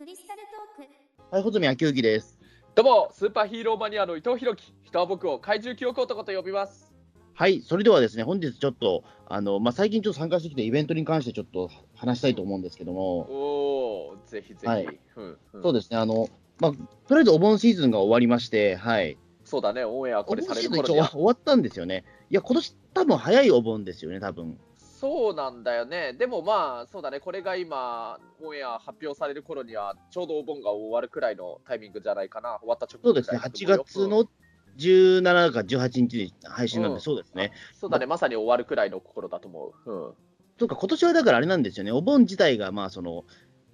[0.00, 0.40] クリスタル
[0.76, 0.90] トーク
[1.30, 2.38] はい、穂積昭之です。
[2.74, 4.72] どうも、スーパーヒーローマニアの伊藤弘樹。
[4.82, 6.90] 人は僕を怪獣記憶男と呼びます。
[7.34, 14.66] はい、それではですね、本日ちょっと、あの、まあ、最近ちょっと参加してきたイベントに関してちょっと話したいと思うんですけども、おー、ぜひぜひ。
[14.66, 14.86] はい
[15.16, 16.30] うんうんそうですね、あの、
[16.60, 16.78] まあ、と
[17.10, 19.18] りあえずお盆シーズンが終わりまして、はい。
[19.44, 21.06] そうだね、オンエアこれされお盆シーズンる頃には。
[21.08, 22.04] 一応終わったんですよね。
[22.30, 24.58] いや、今年多分早いお盆ですよね、多分。
[25.00, 26.12] そうなんだよね。
[26.12, 32.58] でもまあ、そうだね、これが今、オンエア発表される頃には、ちょうどお盆が終わるくらいのタイミングじゃないかな。
[32.58, 34.26] 終わった直後そうですね、8月の
[34.76, 37.52] 17か18日に配信なんで、うんそうですね。
[37.80, 39.90] そうだね、まさに終わるくらいの頃だと思う。
[39.90, 40.14] うん。
[40.58, 43.24] そうか、今年はだからあれなんですよね、お盆自体が、まあ、その、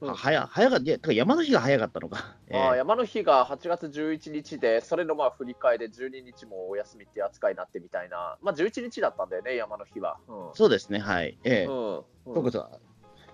[0.00, 0.14] うん。
[0.14, 2.36] 早早かった、山の日が早かったのか。
[2.48, 10.18] えーあー山の日が8月11日で、それのまあ振り替えで12日もお休みって扱いになってみたいな、まあ11日だったんだよね、山の日は。
[10.28, 10.34] うん。
[10.54, 11.36] そうですね、はい。
[11.44, 11.64] ええ。
[11.66, 11.72] うん。
[11.72, 12.80] そうかそうか。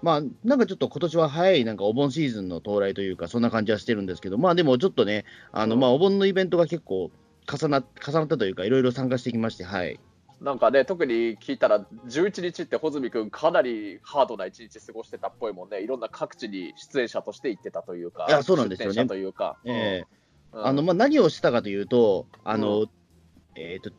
[0.02, 5.80] まあ、なんかちょっと今年は早いなんかお盆シーズンの到来というか、そんな感じはしてるんですけど、まあでもちょっとね、あのうん。
[5.80, 7.10] まあお盆のイベントが結構
[7.46, 10.00] 重な重なったというか、いろいろ参加してきまして、はい。
[10.42, 19.06] なんかね、特に聞いたら、11日って穂積君、かなりハードな一日過ごしてたっぽいもんね、いろんな各地に出演者として行ってたというか、いやそうなんですよね。
[19.06, 20.06] というか、ええ。
[20.52, 20.66] うん。
[20.66, 22.90] あのまあ、何をしたかというと、あの、う
[23.54, 23.90] えっ、と、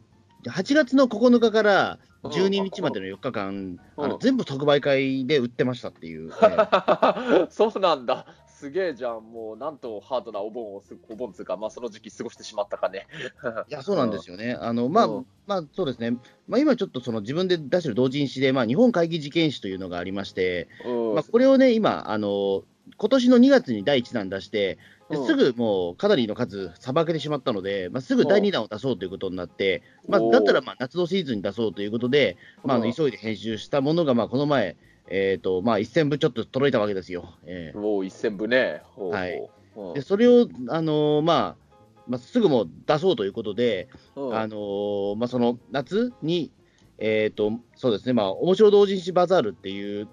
[0.49, 4.05] 8月の9日から12日までの4日間、うん。
[4.05, 6.29] あの全部特売会で売ってましたっていう。
[6.43, 7.47] ええ。
[7.51, 8.25] そうなんだ、
[8.63, 13.07] すげえじゃん、もうなんとハードなお盆をす、お盆つうか、まあ、その時期過ごしてしまったかね。
[13.69, 14.57] いや、そうなんですよね。
[14.57, 16.11] あの、まあ、うんまあ、そうですね。
[16.47, 21.13] まあ、今ちょっとその自分で出してる同人誌で、まあ、日本会議事件誌というのがありまして、うん。
[21.15, 22.63] まあ、これをね、今、あの、
[22.95, 24.77] 今年の2月に第1弾出して、
[25.25, 37.33] すぐもうかなりの数さばけてしまったので、まあ、すぐ第2弾を出そうということになって、まあ、だったらまあ夏のシーズンに出そうということで、まあ、あのうん急いで編集したものが、まあ、この前、えーとまあ、1000部ちょっと届いたわけですよ。
[37.45, 38.81] ええもう1000部ね。
[38.97, 39.49] はい。
[39.75, 39.93] うん。
[39.93, 41.63] でそれを、あのまあ
[42.07, 44.35] まあ、すぐもう出そうということで、うん。
[44.35, 46.51] あのーまあ、その夏に、
[46.97, 50.07] えーと、そうですね、まあ、面白同人誌バザールっていう、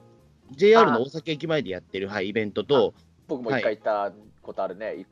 [0.53, 2.95] JR の大崎駅前でやってる、はい、イベントと、
[3.29, 4.13] 僕も一回行った
[4.43, 4.97] ことあるね。
[4.97, 5.07] い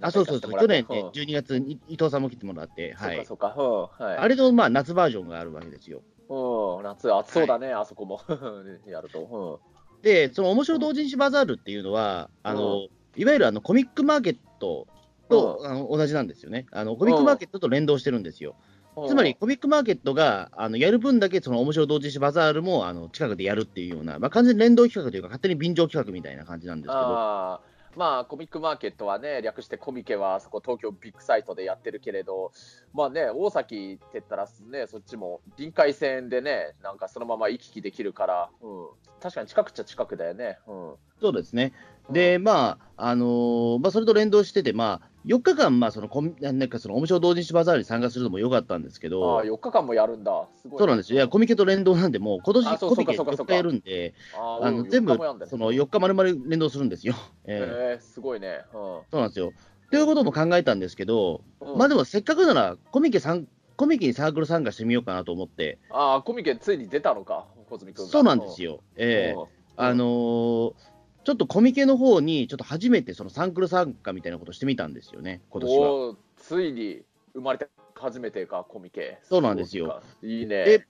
[0.00, 1.20] あそうそうそう、去年ね、行かせてもらって。
[1.20, 4.04] 12月に伊藤さんも来てもらって、はい、そうか、そうか。
[4.04, 6.02] うんはい、あれの、まあ、夏バージョンがあるわけですよ。
[6.32, 8.20] うん、夏暑そうだね、あそこも。
[8.86, 9.60] やると。
[10.02, 14.86] で、その面白同人誌バザールっていうのは、あのいわゆるあのコミックマーケット
[15.28, 16.66] と、あの同じなんですよね。
[16.72, 16.96] あの。
[16.96, 18.54] コミックマーケットと連動してるんですよ。
[18.96, 27.60] うん、つまり、コミックマーケットがあのやる分だけ、その面白同人誌バザールもあの近くでやるっていうような、まあ、完全に連動企画というか、勝手に便乗企画みたいな感じなんですけど、
[27.96, 32.52] まあ、コミックマーケットはね、略してコミケは、そこ東京ビッグサイトでやってるけれど、
[32.94, 38.86] まあね、大崎って言ったらね、そっちも臨海線でね、なんかそのまま行き来できるから、うん、
[39.20, 40.58] 確かに近くっちゃ近くだよね。
[40.66, 41.72] うん、そうですね。
[42.10, 50.48] で、まあ、あのーまあ、それと連動してて、まあ、4日間、まあ、その、コミなんかその、面白同人誌バザールに参加するのも良かったんですけあどあ、、4日間もやるんだ。
[50.60, 51.16] すごい、そうなんですよ。
[51.16, 57.14] いや、コミケと連動なんで、もう、今年コミケ4そうかそうかそうか日やるんで、ああの全部4日もやんだねその4日まるまる連動するんですよ。
[57.46, 58.64] ええへえすごいね。
[58.74, 59.52] うんそうなんですよ。
[59.90, 63.46] ということも考えたんですけど、うんまあでもせっかくならコミケさん
[63.76, 68.10] コミケにサークル参加してみようかなと思って、ああ、コミケついに出たのか、小泉君が。
[68.10, 68.80] そうなんですよ。
[68.96, 70.91] ええあのー
[71.24, 75.92] ちょっとコミケの方に、ちょっと初めてそのサークル参加みたいなことしてみたんですよね、今年は。
[75.92, 77.02] おーついに
[77.34, 79.18] 生まれて初めてか、コミケ。
[79.22, 80.02] そうなんですよ。
[80.22, 80.86] いいでね。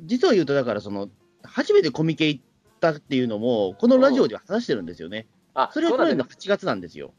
[0.00, 1.08] 実を言うと、だからその、
[1.42, 2.42] 初めてコミケ行っ
[2.80, 5.26] たっていうのも、このラジオでは話してるんですよね。
[5.54, 7.12] あ、それは去年のそうなんだ8月なんですよ。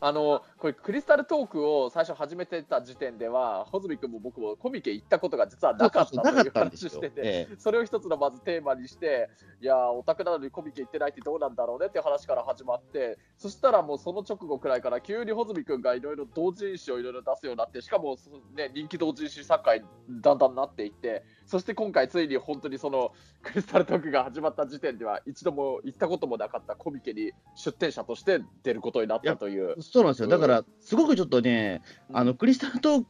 [0.00, 7.08] あのこれクリスタルトークを最初始めてた時点では、穂積君も僕もコミケ行ったことが実はなかったという話して。
[7.08, 9.30] て、ええそれを一つのまずテーマにして、
[9.62, 18.18] いやー、オタクなのにコミケ行ってないってどうなんだろうねっていう話から始まって、そしたらもうその直後くらいから、急に穂積君がいろいろ同人誌をいろいろ出すようになって、しかも、
[18.54, 19.84] ね、人気同人誌作家に
[20.20, 29.80] だんだんなっていって、そして今回、ついに本当にそのクリスタルトークが始まった時点では、一度も行ったこともなかったコミケに出展者として出ることになったという。
[29.80, 30.26] そうなんですよ。
[30.26, 30.49] うんだから、
[30.80, 31.82] すごくちょっとね、
[32.12, 33.04] あの、クリスタルトー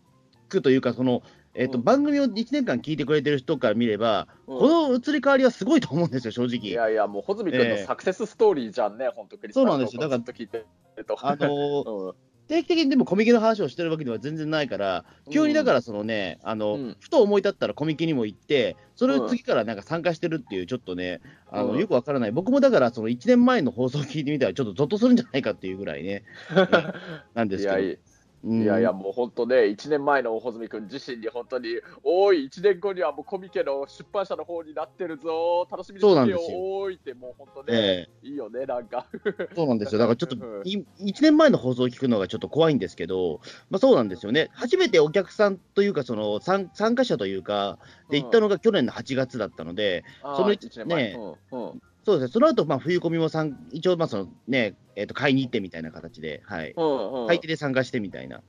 [0.49, 1.23] クというか、その、
[1.55, 6.71] えっ、と、うん番組を1年間聞いてくれてる人から見れば、うんこの移り変わりはすごいと思うんですよ、正い直。
[6.71, 10.67] やいや、もう、穂積君のサクセスストーリーじゃんね、本当、クリスタルトークをそうなんですよだからずっと聞いて
[10.97, 11.19] ると。
[11.21, 16.97] あのー うん定期的にでもコミケの話をしてるわけでは全然ないから、急にだからそのね、あの、うん。
[16.99, 21.79] ふと思い立ったらコミケにも行って、それを次からなんか参加してるっていう、ちょっとね、あの、うん。
[21.79, 22.32] よくわからない。
[22.32, 26.25] 僕もだから、その1年前の放送を聞いてみたら、ちょっとゾッとするんじゃないかっていうぐらいね、
[27.35, 27.79] なんですけど。
[27.79, 28.10] いやいうん
[28.43, 36.59] いやいや、もう本当ね、1年前の穂積君自身に本当に、おい、1年後にはもうコミケの出版社の方になってるぞ、楽しみにしてよそうなんです、よ。
[36.59, 39.07] おいって、もう本当ね、えいいよね、なんか。
[39.55, 39.99] そうなんですよ。
[40.01, 44.49] だからちょっとうん、い1年前の放送を聞くのがちょっと怖いんですけど、まあそうなんですよね。
[44.53, 47.79] 初めてお客さんというか、その参参加者というか、
[48.09, 51.03] で行ったのが去年の8月だったので、あーその一年前。
[51.13, 51.19] ね
[51.51, 51.83] うんうん。
[52.03, 56.75] そうですね、その後、まあ冬込みもさん一応、まあそのね、えっ、と、買いに行ってみたいな形で、はい。
[56.76, 58.43] うんうん買い手で参加してみたいな。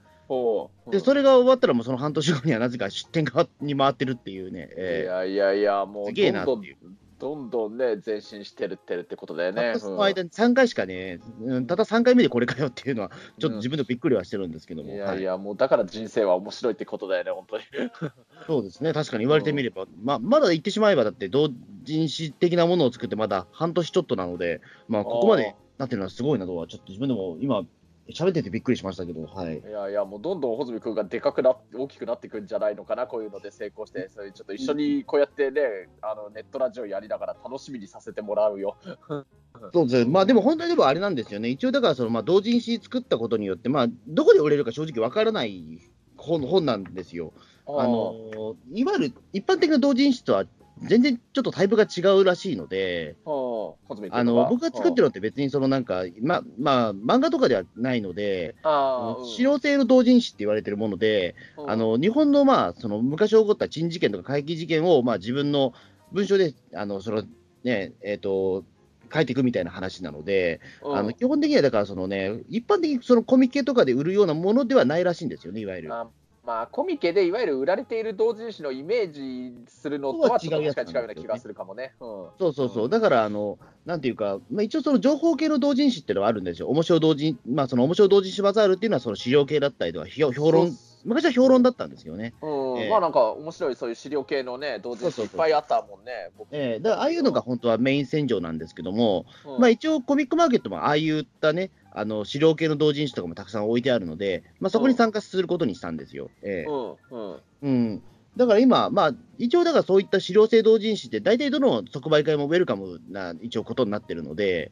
[0.90, 6.34] で、それが終わったら、もうその半年後にはなぜか出店側に回ってるっていうね、いえやいやいや、もうっていう、
[7.22, 9.76] どんどんね、前進してるってるってことだよね。
[9.78, 14.90] その間に3回しかね、うんただ3回目でこれかよっていうのは、ちょっと自分でびっくりはしてるんですけども。
[14.90, 17.64] うんいやはいや、もうだから人生は面白いってことだよね、本当に。
[18.48, 21.50] そうですね、確かに言われてみれば、まあ、まだ言ってしまえば、だって同
[21.84, 27.64] 人誌的なものを作ってまだ半年ちょっとなので、まあ、ここまでなってるのはすごいなとは、ちょっと自分でも今、
[28.10, 29.60] 喋っててびっくりしましたけど、はい。
[29.60, 35.62] いやいや、もうどんどん穂積君がでかくなって、大きくなっていくんじゃないのかな、こういうので成功して、そういうちょっと一緒にこうやってね、
[36.02, 38.78] あのネットラジオやりながら楽しみにさせてもらうよ。
[39.74, 45.80] そうですね、まあでも本当にでもあれなんですよね、一応だからその、まあ、同人誌作ったことによって、まあ、どこで売れるか正直わからない
[46.16, 47.34] 本本なんですよ。
[47.68, 50.46] あのいわゆる一般的な同人誌とは
[50.84, 55.04] 全然ちょっとタイプが違うらしいので、あの僕が作ってるる。
[55.04, 58.56] のって別にそのなんか、ままあ、漫画とかではないので、
[59.26, 65.74] 資料性の同人誌って言われてるもので、うんあの日本の,、まあその昔起こった珍事件とか怪奇事件を、まあ、自分の
[66.12, 67.24] 文章であのその、
[67.64, 68.64] ねえー、と
[69.14, 75.94] 書いていくみたいな話なので、うんあの基本的にはだからその、ね、一般的にそのコミケとかで売るようなものではないらしいんですよね、いわゆる。
[75.94, 76.08] あ
[76.44, 81.94] まあ、コミケでいわゆる売られている同人誌のイメージするのとはちょっと確かに違うような気がするかもね。
[82.00, 82.08] うん。
[82.40, 82.90] そうそうそう、うん。
[82.90, 92.34] だからあの、なんていうか、まあ、一応、その情報系の同人誌っていうのはあるんですよ、面白同人、まあ、その面白同人誌バザールっていうのは、その資料系だったりとか、評評論そう、昔は評論だったんですよね。
[92.42, 92.78] うん。
[92.80, 92.90] ええ。
[92.90, 96.30] まあなんか面白いそういう資料系のね同人誌いっぱいあったもんね。
[96.38, 96.50] 僕。
[96.52, 99.60] えーだからああいうのが本当はメイン戦場なんですけども、うん。
[99.62, 106.30] まあ、一応、コミックマーケットもああいったね、あの資料系の同人誌とかもたくさん置いてあるので、まあ、そこに参加することにしたんですよ。
[106.42, 106.72] ええ。
[107.62, 108.04] うん
[108.38, 114.72] だから今、まあ、一応、だからそういった資料性同人誌って、大体どの即売会もウェルカムな一応ことになってるので、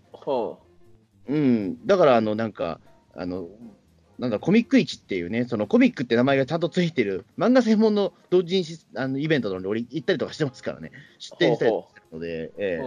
[1.28, 1.34] う。
[1.34, 2.80] んうん、だから、あの、なんか、
[3.14, 3.50] あの、
[4.18, 12.82] なんだ、コミック市っていうね、そのコミックって名前がちゃんとついてる、漫画専門の同人誌あのイベントなので、俺行ったりとかしてますからね、出展したりとかしてるので、え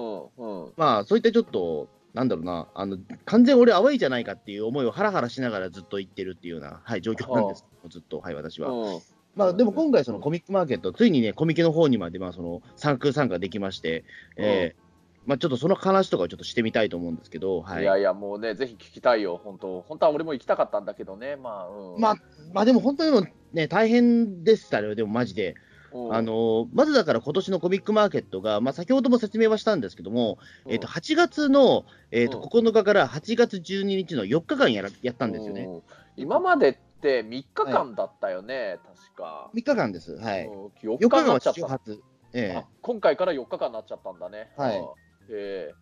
[0.77, 8.71] まあ、そういったちょっと、なんだろうな、あの完全俺、アウェイじゃないかっていう思いをハラハラしながらずっと言ってるっていうような、はい、状況なんです、ずっと、はい、私は。
[8.71, 9.01] うん。
[9.35, 14.05] まあ、でも今回、そのコミックマーケット、ついにね、コミケの方にまで、まあ、その参加参加できまして、
[14.37, 14.83] えー
[15.25, 22.15] まあ、ちょっとその話とかをちょっとしてみたいと思うんですけど、はいいやいや、もうね、ぜひ聞きたいよ、本当、本当は俺も行きたかったんだけどね、まあ、うん、まあ、
[22.53, 25.55] まあでも本当にもね、大変でしたよ、でもマジで。
[25.95, 35.63] うん、あのまずだから今年のコミックマーケットが、まあ、先ほども説明はしたんですけども、うんえっと8月の、えっとうん9日から8月12日の4日間やらやったんですよね。
[35.63, 35.83] うん
[36.15, 39.51] 今までって3日間だったよね、確か。
[39.55, 40.17] 3日間です。
[40.17, 40.47] はい。
[40.47, 41.55] うん4 4日日間はになっちゃった。
[41.55, 42.03] 史上初。
[42.35, 44.51] えあ今回から4日間になっちゃったんだね。
[44.57, 44.87] はいうん
[45.31, 45.75] ええ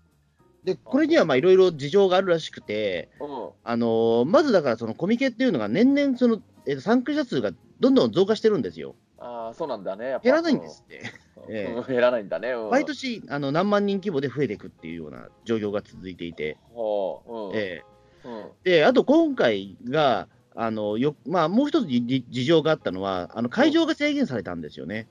[0.64, 8.94] で、これにはまあいろいろ事情があるらしくて、えうんあのーまずだからそのコミケっていうのが年々その、えっと参加者数がどんどん増加してるんですよ。
[9.20, 10.18] ああ、そうなんだね。
[10.22, 10.98] 減らないんですって。
[10.98, 11.04] うん
[11.48, 12.50] ええうん減らないんだね。
[12.50, 16.58] うん毎年あの何万人規模で増えていくっていうような状況が続いていて。
[16.74, 25.08] ほううんええうんで、あと今回が、あのよまあ、もう一つじ事情があったのは、あの会場が制限されたんですよね。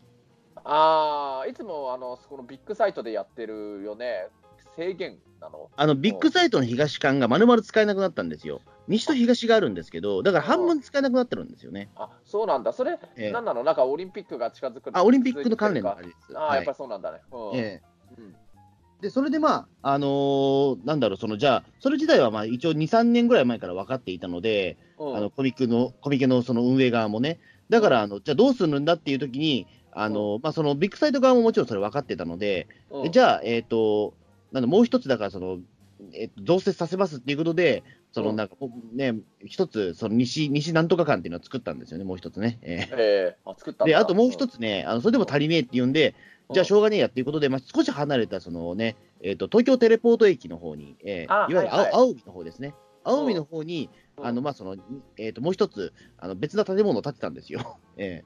[0.64, 4.28] ああ、いつもあのそこのビッグサイトでやってるよね。
[4.76, 5.70] 制限なの？
[5.76, 8.62] あのビッグサイトの東館が丸々使えなくなったんですよ。
[8.88, 11.90] 西と東があるんですけど、だから半分使えなくなってるんですよね。
[11.96, 12.74] あそうなんだ。
[12.74, 13.64] それ、えんなの？
[13.64, 16.38] なんかオリンピックが近づくあオリンピックの関連のああれです。
[16.38, 17.20] あー、やっぱりそうなんだね。
[17.32, 17.60] うん。
[17.60, 17.82] ええ。
[18.18, 18.36] うん。
[19.02, 25.16] でそれで、まああのーなんだろう、そのじゃあ、それ自体はまあ一応2、3年ぐらい前から分かっていたので、うん。
[25.16, 33.12] あのコミックの、コミケのその運営側もね、だからあの、じゃあどうするんだっていう時に、あのまあ、そのビッグサイト側ももちろんそれ分かってたので、うん。
[33.12, 34.14] じゃあ、えっ、と、
[34.52, 35.60] なんだ、もう一つだから、その、
[36.14, 38.36] えっと増設させますっていうことで、そのうん。
[38.36, 38.56] なんか、
[38.94, 39.16] ね、
[39.46, 42.58] 一つ、その西、西なんとか館っていうのを作ったんですよね、もう一つね。
[42.62, 43.38] えーええ。
[43.46, 46.16] あ作ったで、あともう一つね、あのそれでも足りねえっていうんで、
[46.52, 52.74] じゃあしょうがねえやっていうことで、まあ、少し離れた、そのね、えっ、と、東京テレポート駅の方に、えーあいわゆる青,、はいはい青海の方ですね。
[53.04, 54.26] 青海の方に、うん。
[54.26, 54.76] あの、まあ、その、
[55.18, 57.80] えっ、と、もう一つ、あの、別な建物を建てたんですよ。
[57.98, 58.24] え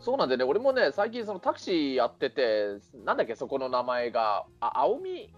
[0.00, 5.32] そうなんでね、俺もね、最近そのタクシーやってて、なんだっけ、そこの名前が、あ青海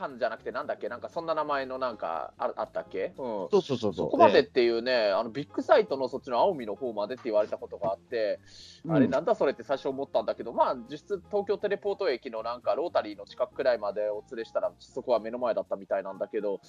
[0.00, 8.40] 館じゃなくて、なんだっけ、なんかそんな名前のなんかああったっけ、うん、そうそうそうそこまでっていうね、あのビッグサイトのそっちの青海の方までって言われたことがあって、
[8.84, 8.92] うん。
[8.92, 16.60] あれ、なんだそれって最初思ったんだけど、まあ、実質、東京テレポート駅のなんかロータリーの近くくらいまでお連れしたら、そこは目の前だったみたいなんだけど、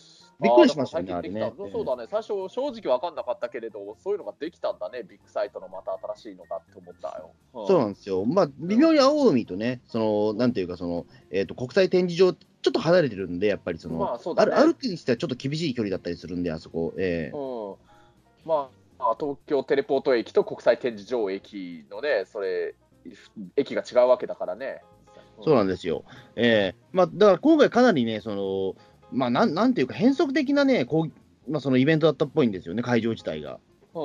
[0.42, 1.54] びっくりしましたねあれね。
[1.72, 7.32] そうだね、最初、正直分かんなかったけれど、そういうのができたんだね、ビッグサイトのまた新しいのがって思ったよ。
[7.54, 8.26] うんそうなんですよ。
[8.26, 16.94] まあ、微妙に青海とね、その、なんていうか、その、えっ、と、国際展示場、ちょっと離れてるんで、やっぱりその、まあそねる歩くにしてはちょっと厳しい距離だったりするんで、あそこ。
[16.98, 17.76] ええうん
[18.46, 22.76] まあ、まあ東京テレポート駅と国際展示場駅のね、それ、
[23.56, 24.84] 駅が違うわけだからね。
[25.44, 26.04] そうなんですよ。
[26.36, 28.76] ええまあ、だから今回かなりね、その、
[29.12, 33.60] まあ、なん、なんていうか、変則的なね、こう、まあ、そのイベントだったっぽいんですよね、会場自体が。
[33.94, 34.00] う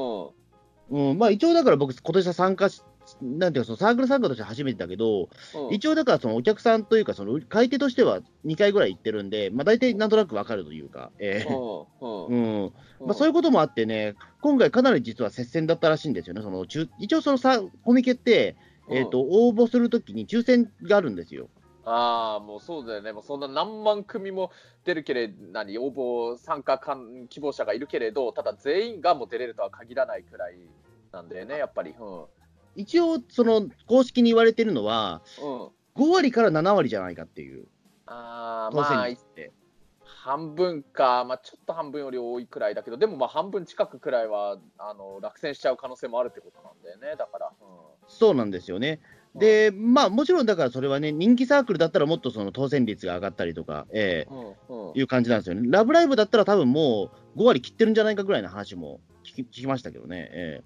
[0.94, 1.10] ん。
[1.10, 2.82] うん、まあ、一応だから僕、今年は参加し、
[3.22, 16.42] なんていうか、そのサークル参加として初めてだけど、うん一応だからそのお客さんというか、その買い手としては2回ぐらい行ってるんで、まあ、大体なんとなくわかるというか、ええうんうんまあ、そういうこともあってね、今回かなり実は接戦だったらしいんですよね。
[16.42, 18.56] その中一応そのさコミケって、
[18.90, 21.48] えーと応募するときに抽選があるんですよ。
[21.88, 24.50] ああ、もうそうだよね、もうそんな何万組も
[24.84, 30.58] 出るけれど、何、応募参加かん希望者がいるけれど、ただ全員がもう出れるとは限らないくらい
[31.12, 31.90] なんだよね、やっぱり。
[31.90, 32.24] うん。
[32.76, 35.22] 一応、その公式に言われてるのは、
[35.96, 37.66] うん、5割から7割じゃないかっていう、
[38.06, 39.52] ああ、当まあ選率って。
[40.04, 47.52] 半分か、まあ、ちょっと半分より多いくらいだけど、でもまあ半分近くくらいはあの落選しちゃう可能性もあるってことなんだよね、だから。
[48.08, 49.00] そうなんですよね。
[49.34, 55.62] うん、で、まあ、もちろんだからそれはね、人気サークルだったらもっとその当選率が上がったりとか、えうんうんーいう感じなんですよね。
[55.70, 60.28] ラブライブだったら多分もう5割切ってるんじゃないかぐらいの話も聞き聞きましたけどね。
[60.32, 60.62] え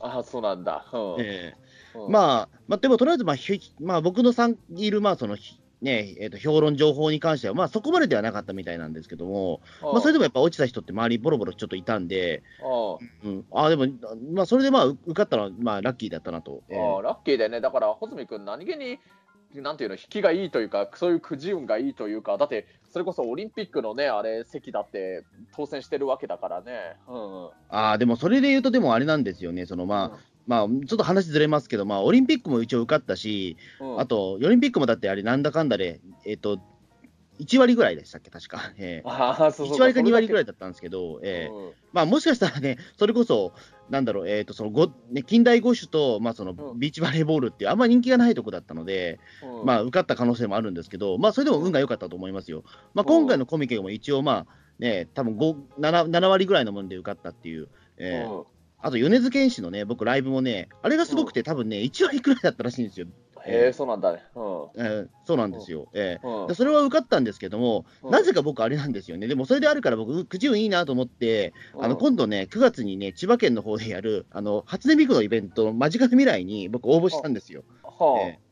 [0.00, 0.86] あそうなんだ。
[0.92, 1.00] うん。
[1.16, 1.54] ーえ。
[1.94, 2.12] ーうん。
[2.12, 12.42] まあ、まあ、でもとりあえず、まあひまあ、僕のさんいる、まあそのひねえー、と評論情報に関しては、まあ、そこまでではなかったみたいなんですけども、まあ、それでもやっぱ落ちた人って周りボロボロちょっといたんで、
[13.24, 13.30] うん。
[13.30, 13.86] うん、ああでも、
[14.32, 16.62] まあ、それでまあう受かったのは、まあ、ラッキーだったなと。
[16.68, 18.98] えーああラッキーだよね、だから穂積君、何気に、
[19.54, 25.24] なんていうの、引きがいいというか、そういうくじ運がいいというか、だって、それこそオリンピックのね、あれ、席だって
[25.54, 26.96] 当選してるわけだからね。
[27.08, 27.50] うんうん。
[27.68, 34.00] ああでもそれで言うと、でもあれなんですよね、そのまあ、まあ、ちょっと話ずれますけど、まあ、オリンピックも一応受かったし、うん。
[34.00, 36.58] あと、オリンピックもだってあれ、なんだかんだで、えっ、と、
[37.38, 38.72] 1割ぐらいでしたっけ、確か。
[38.78, 43.52] えーああそうそう1割か2割ぐらい、いだったんですけど、えーうんまあ、もしかしたらね、それこそ、
[43.88, 46.78] なんだろう、えっ、と、そのご、ね、近代五種と、まあ、そのうん。
[46.78, 49.66] ビーチバレーボールっていう、あんまり人気がないとこだったので、うん。
[49.66, 52.64] まあ、受かった可能性もあるんですけど、まあ、それでも運が良かったと思いますよ。
[52.94, 54.46] まあ、今回のコミケも一応、まあ、
[54.78, 58.44] ね、多分5 7, 7割ぐらいのもんで受かったっていう、えーうん。
[58.80, 63.06] あと、米津玄師のね、僕、ライブもね、あれがすごくて、多分ね、1割くらいだったらしいんですよ。
[63.48, 64.22] へえ、そうなんだね。
[64.34, 64.42] うん。
[64.76, 65.88] えーそうなんですよ。
[65.92, 66.40] えー。
[66.42, 66.46] うん。
[66.48, 68.10] でそれは受かったんですけども、うん。
[68.10, 69.26] なぜか僕、あれなんですよね。
[69.26, 77.64] でも、それであるから僕、くじ運いいなと思って、あのうん今度ね、9月にね、千葉県の方でやる、あの初音ミクのイベント、間近な未来に僕、応募したんですよ。
[77.82, 78.20] はあ。
[78.26, 78.47] えうん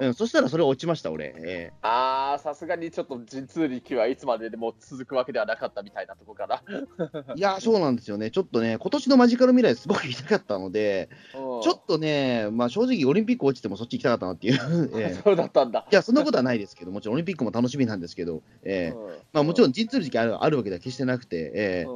[0.00, 1.34] うん、そしたらそれ落ちました、俺。
[1.38, 6.62] えああ、さすがにちょっと神通力はいつまででも続くわけではなかったみたいなとこかな。
[6.66, 8.30] ー いや、そうなんですよね。
[8.30, 14.54] ちょっとね、今年の間近な未来、すごく行きたかったので、ちょちょっとね、まあ、正直、オリンピック落ちてもそっち行きたかったなっていう。
[14.98, 15.86] えーそうだったんだ。
[15.90, 21.90] いや、そんなことはないですけど、もちろんオリンピックも楽しみなんですけど、えーまあ、もちろん神通力あるあるわけでは決してなくて、えー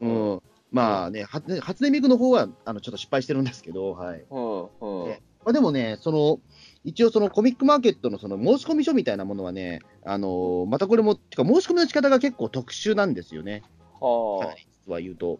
[0.00, 0.36] ううん。
[0.36, 0.42] ん
[0.72, 4.24] まあね、は初音ミクの方はあのちょっと失敗してるんですけど、はい。
[4.30, 4.62] うん。
[4.62, 5.08] うん。
[5.08, 5.20] え。
[5.44, 6.38] まあ、でもね、その
[6.84, 13.62] 一応、そのコミックマーケットのその申込書みたいなものはね、あのーまたこれも、てか申し込みの仕方が結構特殊なんですよね、
[13.98, 15.38] かはなり実は言うと。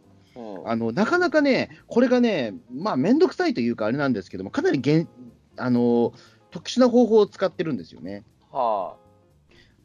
[0.64, 5.08] あのなかなかね、これがね、まあ、めんどくさいというか、あれなんですけども、かなりげん
[5.56, 6.12] あのー
[6.50, 8.24] 特殊な方法を使ってるんですよね。
[8.50, 8.96] は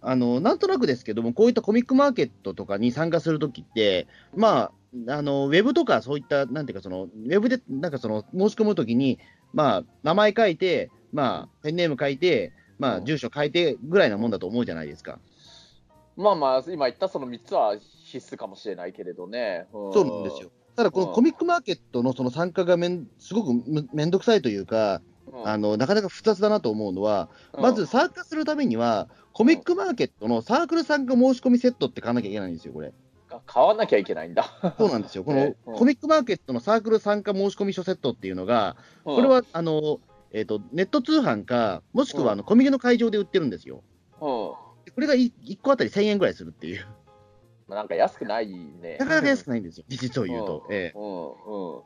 [0.01, 4.71] あのなんとなくですけども、こういったコミックマーケットとかに参加するときって、ま
[5.07, 9.19] あ、あのウェブとかそういった、なんていうか、そのウェブでなんかその申し込むときに、
[9.53, 15.19] まあ、名前書いて、まあ、ペンネーム書いて、まあ、うん住所書いてぐらいなもんだと思うじゃないですか。
[16.17, 19.67] まあまあ、今言ったその3つは必須かもしれないけれどね。
[19.69, 20.51] んそうなんですよ。。
[20.75, 32.93] ただ、このうんコミックマーケットのその参加がめんすごくむめんどくさいというか、うんあのなかなか複雑だなと思うのは、うんまず参加するためには、コミックマーケットのサークル参加申し込みセットって買わなきゃいけないんですよ、これ。
[33.31, 34.45] あ買わなきゃいけないんだ。
[34.77, 35.23] そうなんですよ。
[35.23, 39.99] この コミックマーケットのサークル参加申し込み書セットっていうのが、これはあの、
[40.31, 43.83] えー、とネット通販か、もしくはあのコミケの会場で売ってるんですよ。
[44.19, 44.57] こ
[44.97, 46.85] れが 1, 個あたり1000円ぐらいするっていう、
[47.67, 48.97] まあなんか安くないね。
[48.99, 50.67] なかなか安くないんですよ、実を言うと。
[50.69, 51.81] ええうんうん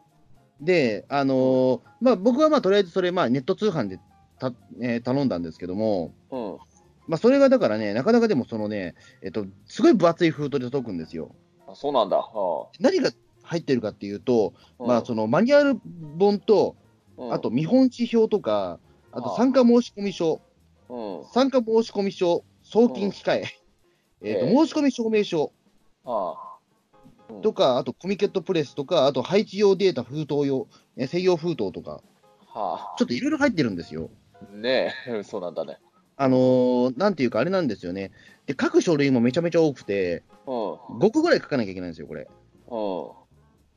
[0.62, 3.98] で、あのーまあ、僕はまあとりあえずそれ、まあ、ネット通販で
[4.40, 6.58] た、えー頼んだんですけども、うん
[7.10, 8.94] まあ、それがだからね、なかなかでもそのね、
[9.24, 11.34] えっと、すごい分厚い封筒で届くんですよ。
[11.68, 12.18] あそうなんだ。
[12.18, 13.10] は何が
[13.42, 15.80] 入ってるかっていうと、あまあ、そのマニュアル
[16.20, 16.76] 本と、
[17.20, 18.80] うんあと見本指標とか、
[19.12, 20.42] あとああ参加申込書、
[20.90, 21.26] うん。
[21.34, 23.44] 参加申込書、送金控え、
[24.22, 25.52] えっとええ申込証明書
[27.42, 32.02] とか、あとコミケットプレスとか、あと配置用データ封筒用、え専用封筒とか、
[32.48, 34.10] はちょっといろいろ入ってるんですよ。
[34.42, 34.56] あ。
[34.56, 35.78] ねえ、 そうなんだね。
[36.16, 38.12] あのーなんていうか、あれなんですよね。
[38.46, 40.54] で、書く書類もめちゃめちゃ多くて、うん。
[41.00, 42.28] 5個ぐらい書かなきゃいけないんですよ、これ。
[42.68, 43.19] うん。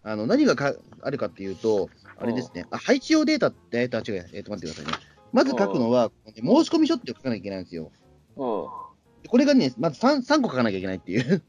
[0.04, 5.12] あの何がかあるかっていうと、あれですね、あ配置用データって、えっと、あ違う、えっと、待ってくださいね。
[5.32, 7.90] まず書くのは、申込書って書かなきゃいけないんですよ。
[8.36, 9.28] うん。
[9.28, 11.42] これがね、まず 3, 3個書かなきゃいけないっていう。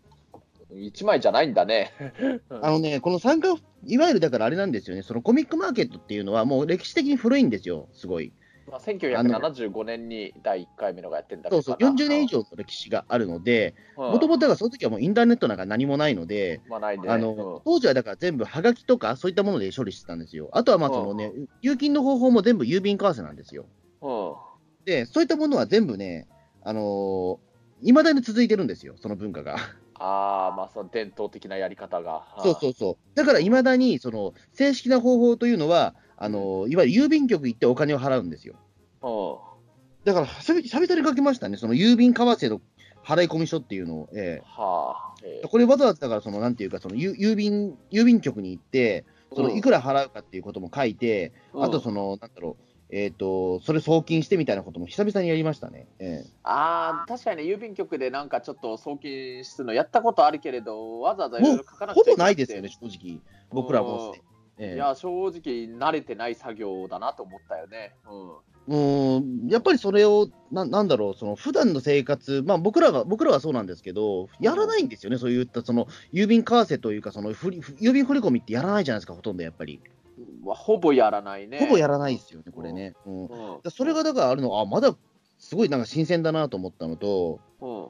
[0.76, 1.92] 一枚じゃないんだね。
[2.50, 3.56] あのね、この参加、
[3.86, 8.32] いわゆるだからあれなんですよね、そのコミックマーケットっていうのは、もう歴史的に古いんですよ、すごい。
[8.70, 17.10] まあ、1975年に第1回目のがやってんだけそうそう、どかな40年以上の歴史があるので、うんもともとその時はもうインターネットなんか何もないので、まあないね。
[17.10, 20.50] あの当時はだから全部はがきとかそういったもので処理してたんですよ。
[20.54, 23.66] あとはまあそのね、入金の方法も全部郵便為替なんですよ。
[24.86, 26.28] で、そういったものは全部ね、
[26.64, 27.40] あの
[27.82, 29.58] いまだに続いてるんですよ、その文化が。
[29.96, 32.26] ああ、まあその伝統的なやり方が。
[32.40, 33.16] そうそうそう。
[33.16, 38.56] だからいまだにその正式な方法というのは、あのいわゆる郵便局行ってお金を払うんですよ。
[39.02, 40.06] う。
[40.06, 42.62] だから久々に書きましたね、その郵便為替の
[43.04, 44.10] 払い込み書っていうのを。
[44.16, 44.42] えん。
[44.46, 45.16] はあ。
[45.22, 49.04] ええこれわざわざだからそのなんていうかその郵郵便郵便局に行って、
[49.36, 55.88] そのいくら払うかっていうことも書いて、うんあとその、なんだろう、えっ、と、それ送金してみたいなことも久々にやりましたね。
[56.00, 63.20] ええああ、確かにね、郵便局でなんかちょっと送金するのやったことあるけれど、わざわざいろいろ書かなくほぼないですよね、正直。
[63.52, 64.16] 僕らも。
[64.58, 65.32] ええいや、正直、
[65.78, 67.96] 慣れてない作業だなと思ったよね。
[68.10, 68.54] うん。
[68.66, 79.82] うーんやっぱりそれを、ななんだろう、その普段の生活、まあ、僕らが僕らはそうなんですけど、やらないんですよね、そういったその郵便為替というか、その振り郵便振り込みってやらないじゃないですか、ほとんどやっぱり。
[80.46, 81.60] まあ、ほぼやらないね。
[81.60, 82.94] ほぼやらないですよね、これね。
[83.06, 83.30] うん、うん。
[83.64, 84.96] らそれがだからあるの、あまだ
[85.40, 87.88] すごいなんか新鮮だなと思ったのと、うん。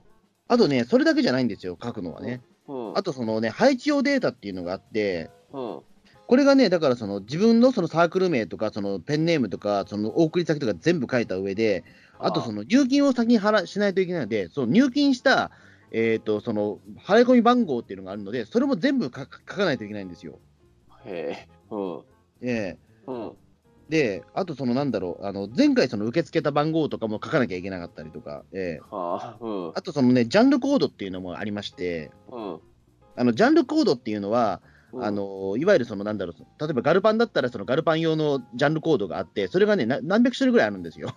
[0.48, 2.41] あとね、それだけじゃないんですよ、書くのはね。
[2.67, 2.98] うん。
[2.98, 5.82] あとそのね、配置用データっていうのがあって、うん。
[6.27, 11.83] これがね、だからその自分のそのサークル名とか、そのペンネームとか、そのお送り先とか全部書いた上で、
[12.20, 15.51] あとその入金を先に払しないといけないので、その入金した、
[15.92, 20.40] えー、とその払い込み番号っていうのがあるので、それも全部書かないといけないんですよ。
[21.05, 21.50] へえ。
[21.70, 22.01] うん。
[22.42, 23.31] ええうん。
[23.90, 29.46] で、あとそのなんだろう、あの前回その受け付けた番号とかも書かなきゃいけなかったりとか、ええはあ。
[29.46, 29.72] うん。
[29.75, 32.59] あとそのね、ジャンルコードっていうのもありまして、うん。
[33.16, 41.14] あのジャンルコードっていうのは、うんあのいわゆるそのなんだろう、例えばガルパンだったら、そのガルパン用のジャンルコードがあって、それがね、な何百種類ぐらいあるんですよ。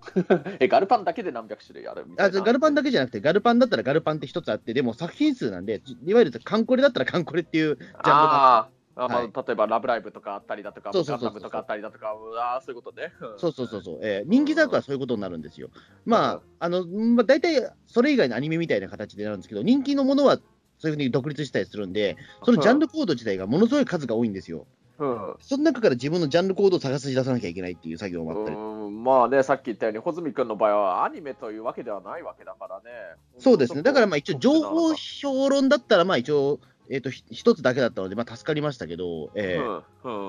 [0.60, 2.40] え、ガルパンだけで何百種類あるみたあいな。
[2.40, 13.12] ガルパンだけじゃなくて、ガルパンだったらガルパンって一つあって、でも作品数なんで、いわゆるカンコレだったらカンコレっていうジャンルがあはい例えばラブライブとかあったりだとか、そうそうそうそうとかあったりだとか、うわーそういうことね。
[13.20, 15.70] うんそうそうそうそう、えー人気作はそういうことになるんですよ。
[16.04, 20.38] まあ、あの、まあ、大体それ以外のアニメみたいな形でなるんですけど、人気のものは
[20.80, 24.66] そういうふうに独立したりするんで、そのジャンルコード自体がものすごい数が多いんですよ。
[24.98, 25.34] うん。
[25.40, 28.56] その中から自分のジャンルコードを探し出さなきゃいけないっていう作業もあったり。
[28.56, 32.90] うんまあね、さっき言ったように、穂積君の場合はアニメというわけではないわけだからね。
[33.38, 33.82] そうですね。
[33.82, 39.82] だからまあ一応情報うん評論だったらまあ一応、えっ、と、ひ一つだけだったので、まあ助かりましたけど、えー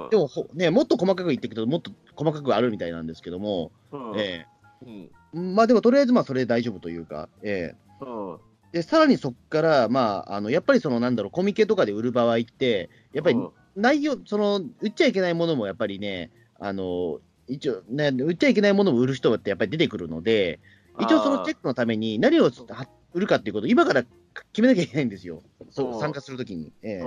[0.04, 0.10] うん。
[0.10, 4.14] でもほね、もっと細かく言っていくと、もっと細かくあるみたいなんですけども、うん。
[4.18, 4.46] え
[4.84, 5.10] うん。
[5.34, 8.36] ーまあでもとりあえずまあそれで大丈夫というか、えうん。
[8.36, 8.40] ー
[8.72, 16.30] で、さらにそこから、まあ、あの、やっぱりそのなんだろう、コミケとかで売る場合って、やっぱりうん内容、その、売っちゃいけないものもやっぱりね、
[16.60, 20.60] あの、一応ね、売っちゃいけないものも売る人ってやっぱり出てくるので、
[21.00, 24.04] 一応そのチェックのために何をは売るかっていうことを今から
[24.52, 25.42] 決めなきゃいけないんですよ。
[25.70, 26.72] そううん参加するときに。
[26.82, 27.02] え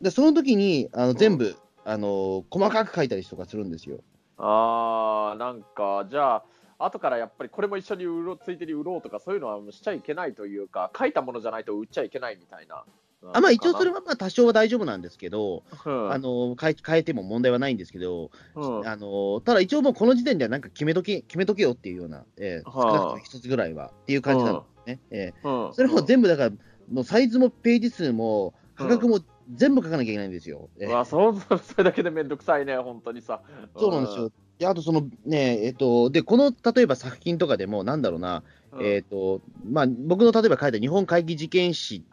[0.00, 4.00] で、その時にあの全部、あの細かく書いたりとかするんですよ。
[4.38, 6.44] あーなんか、じゃあ、
[6.84, 12.84] 後からやっぱりこれも一緒に売ろうついでに売ろうとか、そういうのはしちゃいけないというか、書いたものじゃないと売っちゃいけないみたいな。
[13.32, 25.00] あまあ一応それは、はまあ多少は大丈夫なんですけど、うんあの変え変えても問題はないんですけど、うんあのただ一応もうこの時点ではなんか決めとけ決めとけよっていうような、ええはあ少なくとも一つぐらいはっていう感じなんですね。
[25.10, 26.50] ええうんそれも全部だから、
[26.90, 29.20] もうサイズもページ数も価格も
[29.54, 30.68] 全部書かなきゃいけないんですよ。
[30.80, 33.40] ええうわそうそれだけでめんどくさいね、本当にさ。
[33.76, 34.32] そうなんですよ。
[34.62, 38.86] で、あとそのね、えっ、と、で、この例えば作品とかでも、なんだろうな、うん。
[38.86, 42.04] えっ、と、まあ、僕の例えば書いた日本会議事件史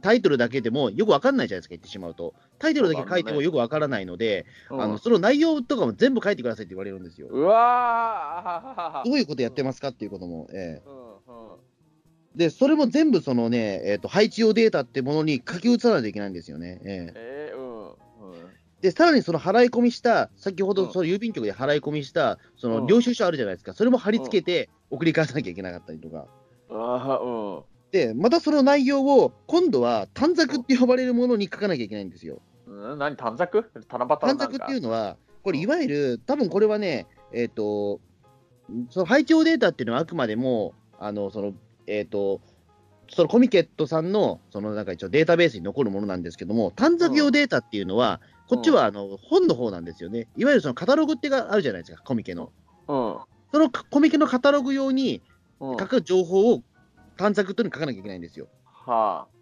[0.00, 2.34] タイトルだけでもよくわかんないじゃないですか、言ってしまうと。
[2.58, 7.28] タイトルだけ書いてもよくわからないので、あのその内容とかも全部書いてくださいって言われるんですよ。
[7.30, 10.48] うわどういうことやってますかっていうことも。
[10.52, 11.02] えー
[12.34, 16.80] で、それも全部そのね、えっ、ー、と、配置用データってものに書き写さないといけないんですよね。
[16.82, 17.31] えー、えー、うん。
[18.82, 26.26] で、さらにその払い込みした、先ほどその郵便局で払い込みした、その領収書あるじゃないですか、それも貼り付けて送り返さなきゃいけなかったりとか。
[26.68, 27.28] あう
[27.60, 27.62] ん。
[27.92, 32.42] で、またその内容を、今度は短冊って呼ばれるものに書かなきゃいけないんですよ。
[32.66, 33.64] うん、何、短冊？
[33.88, 38.00] 短冊っていうのは、これ、いわゆる、多分これはね、えっ、ー、と、
[38.90, 41.52] その配置データっていうのはあくまでも、あの、その、
[41.86, 42.40] えっ、ー、と、
[43.08, 50.28] そのコミケットさんの、そのなんか一応データベースに残るものなんですけども、短冊用データっていうのは、こっちはあの本の方なんですよね。
[50.36, 52.52] いわゆるそのカタログってがあるじゃないですか、コミケの。
[52.88, 53.18] うん、
[53.52, 55.22] そのコミケのカタログ用に
[55.60, 56.62] 書く情報を
[57.16, 58.48] 短冊というのに書かなきゃいけないんですよ。
[58.64, 59.32] はあ。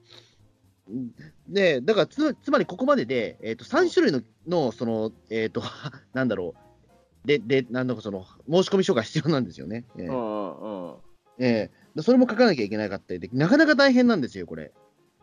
[1.48, 5.62] で、だからつつまりここまでで、えーと、3種類ののその、えっ、ー、と、
[6.12, 6.54] なんだろ
[7.24, 9.84] う、で、で、なんだかその、申し込み書が必要なんですよね。
[9.96, 10.96] えー、うんうん
[11.38, 14.72] えー、それも書かなきゃいけなかったりで、なかなか大変なんですよ、これ。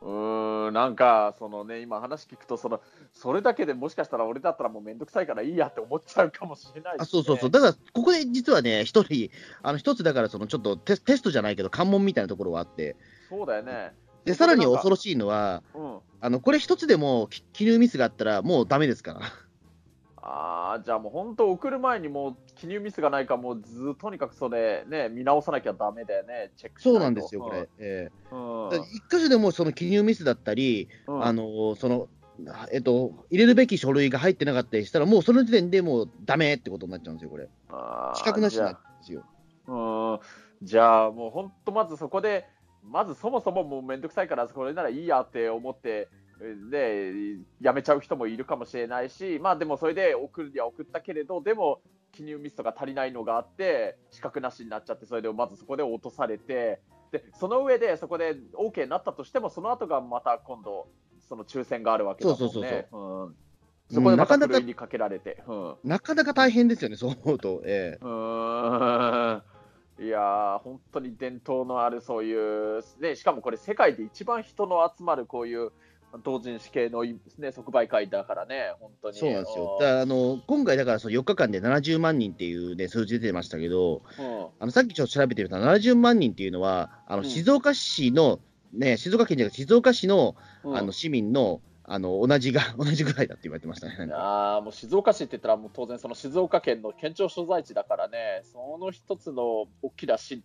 [0.01, 2.81] うん、なんか、そのね、今話聞くと、その、
[3.13, 7.49] それだけでもしかしたら俺だったらもうめんどくさいからいいやって思っちゃうかもしれない、ね、あそうそうそう。
[7.49, 9.31] だから、ここで実はね、一人、
[9.63, 12.95] あの、一つだから、その、ちょっとテテストじゃないけど、関門みたいなところはあって。
[13.29, 13.93] そうだよね。
[14.25, 19.21] で、さらに恐ろしいのは、うん、あの、これ一つでも記入ミスがあったら、もうダメですから。
[20.29, 27.69] ああ、じゃあもう本当、送る前にもう記入ミスがないか、もうずとにかくそれ、ね、見直さなきゃだめだよね、チェックそうなんですよ、これ。
[27.79, 32.09] えー、うん、一箇所でもその記入ミスだったり、うん、あのその
[32.71, 37.49] えっと、入れるべき書類が入ってなかったりしたら、もうその時点でもうだめってことになっちゃうんですよ、これ。
[38.15, 39.23] 資格なしなんですよ。
[39.67, 40.19] うん
[40.61, 42.45] じゃあ、もう本当、まずそこで、
[42.83, 46.09] まずそもそももうめんどくさいから、それならいいやって思って、
[46.69, 47.13] で、
[47.61, 60.87] やめちゃう人もいるかもしれないし、まあでもそれで送るには送ったけれど、でも記入ミスとか足りないのがあって、資格なしになっちゃって、それでまずそこで落とされて、でその上でそこで OK になったとしても、その後がまた今度、
[61.27, 62.39] その抽選があるわけだもんね。
[62.39, 63.35] そうそうそうそう、うん。
[63.89, 67.61] そこでまたふるいにかけられて、うん、なかなか大変ですよね、そう思うと。
[67.65, 69.41] ええ、うん。
[69.99, 72.33] いや本当に伝統のあるそうい
[72.79, 75.71] う、ね、しかもこれ、世界で一番人の集まるこういう
[76.23, 79.17] 同人誌系の、ね、即売会だからね、本当に。
[79.17, 79.77] そうなんですよ。
[79.79, 88.39] だあの今回、だからその4日間で70万人っていう、ね、数字出てましたけど、うん、あのさっきちょっと調べてみたら、70万人っていうのは、あの静岡市の、
[88.73, 94.11] うん、ね、静岡県じゃなくて、静岡市の,、あの市民のあの同じが 同じぐらいだって言われてましたね。
[94.13, 100.43] あもう静岡市って言ったら、もう当然、その静岡県の県庁所在地だからね、その一つの大きな市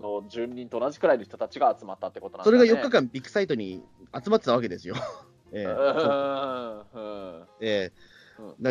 [0.00, 4.94] の住民と同じくらいの人たちが集まったってことなんだ、ね、それが4日間ビッグサイトに集まってたわけですよ。
[5.52, 7.92] えー、え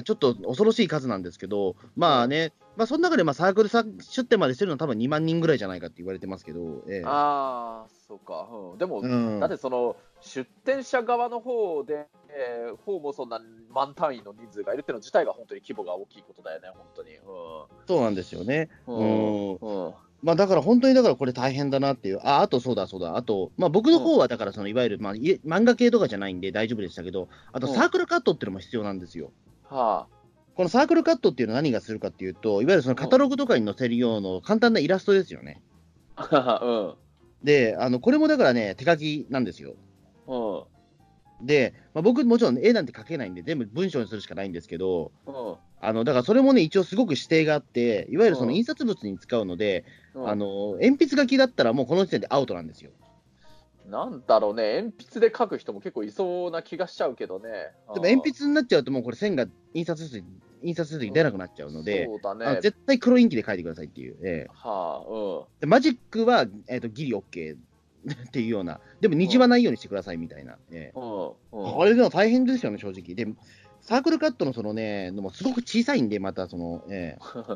[0.04, 17.18] ちょっと恐ろしい数なんですけど、まあね、まあ、その中でまあサークル出店までしてるのは多分2万人ぐらいじゃないかって言われてますけど、えー、ああ、そうか、うん、でも、うん、だってその出店者側の方で、えー、方もそんな万単位の人数がいるっていうの自体が本当に規模が大きいことだよね、本当に。
[17.18, 17.24] うん、
[17.86, 18.70] そうなんですよね。
[18.88, 29.32] うん、うんまあ、だから本当にだからこれ大変だなっていう、ああとそうだそうだ、あと、まあ、僕の方はだからそのいわゆる、まあ、漫画系とかじゃないんで大丈夫でしたけど、あとサークルカットっていうのも必要なんですよ。
[29.70, 30.16] はあ、
[30.56, 35.62] このサークルカットっていうのは何がするかっていうと、いわゆるそのカタログとかに載せるような簡単なイラストですよね。
[36.18, 36.94] うん、
[37.44, 39.76] であの、これもだからね、手書きなんですよ。
[40.28, 40.79] うん
[41.42, 52.92] で、まあ、僕、もちろん絵なんて描けないんで、全部文章にするしかないんですけど、うん、あのだからそれもね、一応すごく指定があって、いわゆるその印刷物に使うので、うん、あの鉛筆書きだったらもうこの時点でアウトなんですよ。
[53.90, 57.50] なんだろうね、鉛筆で書く人も結構いそうな気がしちゃうけどね。
[57.94, 60.24] でも鉛筆になっちゃうと、もうこれ線が印刷する
[60.62, 64.18] 印刷するとき出なくなっちゃうので、うん、ね、絶対黒インキで書いてくださいっていう。
[64.24, 67.56] えー、はあうん、でマジックは、えーと、ギリ OK
[68.08, 70.58] っていうような、でもにじまないようにしてくださいみたいな。
[70.72, 73.16] えー、うん、あれでも大変ですよね、正直。
[73.16, 73.28] で
[73.82, 77.56] サークルカットのそのね、のもすごく小さいんで、またその、えーう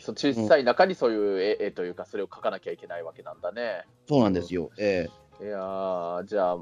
[0.00, 3.84] その小さい中にそういう絵,、というか、それを描かなきゃいけないわけなんだね。
[4.08, 4.70] そうなんですよ。
[4.78, 6.58] えー、いやじゃあ、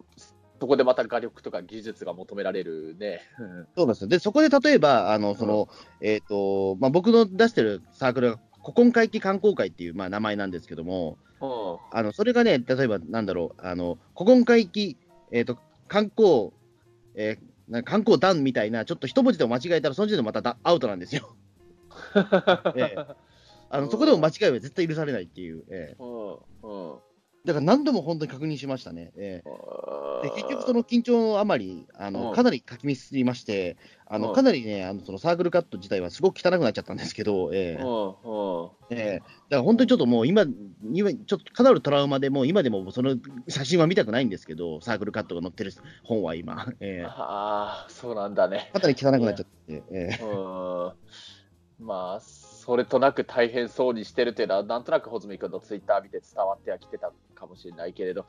[0.60, 3.20] そこでまた画力とか技術が求められるね。
[3.76, 5.68] そうですで、そこで例えば、あのその、
[6.00, 14.96] うん、えっ、ー、と、まあ、僕の出してるサークルが、古今会期観光会っていう、まあ、名前なんですけども、うん、あのそれがね、例えばなんだろう、あの古今会期、
[15.30, 16.50] えっ、ー、と、観光、
[17.14, 21.36] えー、なんか観光団みたいな、ちょっと一文字でも間違えたら、その時点でまたアウトなんですよ。
[22.76, 23.16] えー、
[23.70, 25.64] あのそこでも間違いは絶対許されないっていう。
[25.70, 26.98] えー、
[27.48, 29.10] だから何度も本当に確認しましたね。
[29.16, 30.26] えあー。
[30.26, 32.34] えで結局、その緊張のあまりあの、うん。
[32.34, 34.22] かなり書きミスりまして、あうん。
[34.22, 37.82] のかなりねあの、そのサークルカット自体はすごく汚くなっちゃったんですけど、ええ。
[37.82, 38.70] うんうん。
[38.90, 39.22] ええ。
[39.48, 40.44] だから本当にちょっともう今、
[40.92, 43.16] 今ちょっとかなりトラウマで、もう今でもその
[43.48, 45.72] 写真は見たくないんですけど、サークルカットが載ってる
[46.04, 47.06] 本は今、ええ。
[47.06, 48.70] ああ、そうなんだね。
[48.74, 50.10] かなり汚くなっちゃって、え
[51.80, 52.20] まあ、
[52.68, 58.26] それとなく大変そうにしてるというのは、なんとなく穂積君のツイッター見て伝わってはきてたかもしれないけれど、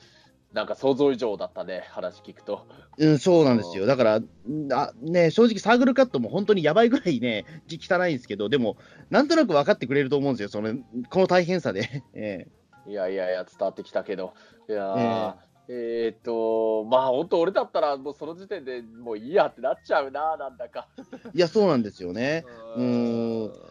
[0.54, 2.66] なんか想像以上だったね、話聞くと。
[2.98, 3.86] うん、そうなんですよ。
[3.86, 4.24] だから、ん
[4.72, 8.78] あね、正直サークルカットも本当にやばいぐらいね、字汚いんですけど、でも、
[9.10, 10.74] なんとなく分かってくれると思うんですよ、その
[11.10, 12.02] この大変さで。
[12.16, 12.48] え
[12.88, 14.34] いやいやいや、伝わってきたけど、
[14.70, 15.36] いやー
[15.68, 20.88] えーっと、まあ本当、俺だったら、もうその時点でもういいやってなっちゃうな、なんだか。
[20.98, 22.46] えいや、そうなんですよね。
[22.78, 23.69] うーん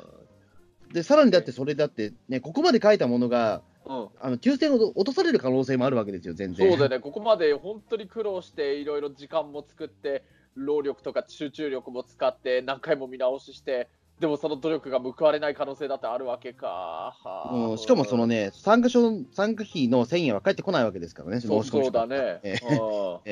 [0.92, 4.09] で、さらにだって、それだって、ね、ここまで書いたものが、うん。
[4.20, 6.68] あの抽選を落とされる可能性もあるわけですよ、全然。
[6.70, 10.24] そうだよね、ここまで本当に苦労して、いろいろ時間も作って、
[10.55, 13.88] 労力とか集中力も使って、何回も見直しして、
[14.20, 16.66] でもその努力が報われない可能性だってあるわけか。
[16.66, 17.55] はあ。
[17.55, 22.40] うん、しかもその、ね、参加賞参加費の1000円は返ってこないわけですからね、そうそうだね。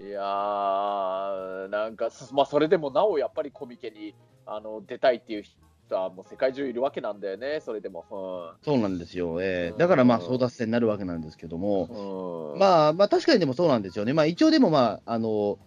[0.00, 4.14] いやー、なんか、まあ、それでもなおやっぱりコミケに
[4.46, 5.44] あの出たいっていう
[5.90, 8.06] 人はもう世界中いるわけなんだよね、それでも。
[8.64, 9.74] そうなんですよ、えうん。
[9.74, 12.52] えだからまあ争奪戦になるわけなんですけども、うん。
[12.54, 15.58] うんまあ、まあ、確かにでもそうなんですよね、まあ、一応でも、まあ、あの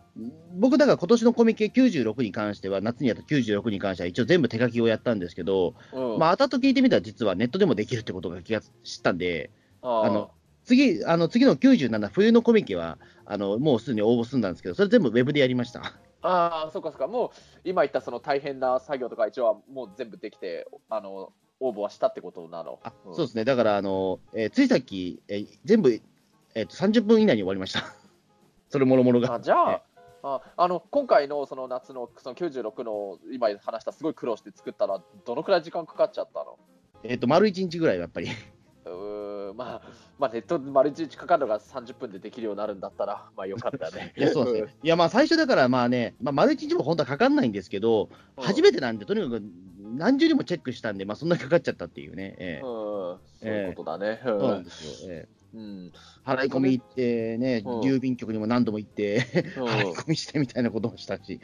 [0.59, 6.19] 僕、だから今年のコミケ96に関しては、夏にやった96に関しては、一応全部手書きをやったんですけど、うん。
[6.19, 9.49] まあ後々聞いてみたら、実はネットでもできるってことが気が知ったんで、
[9.81, 10.29] ああの
[10.65, 15.81] 次あの次の97、冬のコミケは、あのもうすでに応募済んだんですけど、それ全部ウェブでやりました。
[16.23, 17.29] あー、そうかそうか、もう
[17.63, 22.79] 今言ったその大変な作業とか、一応はもう全部できて、あの応募はしたってことなの。
[22.83, 26.01] あんそうですね、だから、あのえーついさっき、えー全部、
[26.55, 27.81] えーと30分以内に終わりました。
[28.69, 29.35] それもろもろが。
[29.35, 29.81] あじゃあ、
[30.23, 36.57] ああの今回のその夏のその96の今話したすごい苦労して作ったのは、どのくらい時間かかっちゃったの？
[37.03, 38.27] えっ、と、丸1日ぐらいはやっぱり。
[39.47, 39.81] うーんまあ、
[40.17, 44.13] まあ、ネットで丸一日かかるのが30分でできるようになるんだったら、まあよかったね。
[44.17, 44.75] いや、そうですね。
[44.83, 49.43] いや、まあ、最初だから、まあね、まあ、丸1日も本当はかかんないんですけど、うん初めてなんで、とにかく
[49.95, 52.35] 何重にもチェックしたんで、まあ、そんなにかかっちゃったっていうね。
[52.39, 54.21] ええうん、そういうことだね。
[54.23, 55.11] そうなんですよ。
[55.13, 55.91] ええうん
[56.25, 59.25] 払い込み行って、ね、うん郵便局にも何度も行って、
[59.57, 61.39] うん払い込みしてみたいなこともしたし、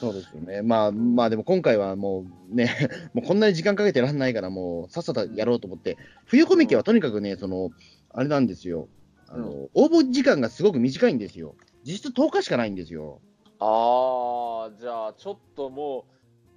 [0.00, 0.62] そうですよね。
[0.62, 2.70] まあ、まあ、でも今回はもうね、
[3.14, 7.70] もうこんなに時間かけてらんないから、もうさっさとやろうと思って、冬コミケはとにかくね、その、
[8.10, 8.88] あれなんですよ。
[9.28, 11.54] あの、応募時間がすごく短いんですよ。
[11.84, 13.20] 実質10日しかないんですよ。
[13.58, 16.12] ああ、じゃあちょっともう、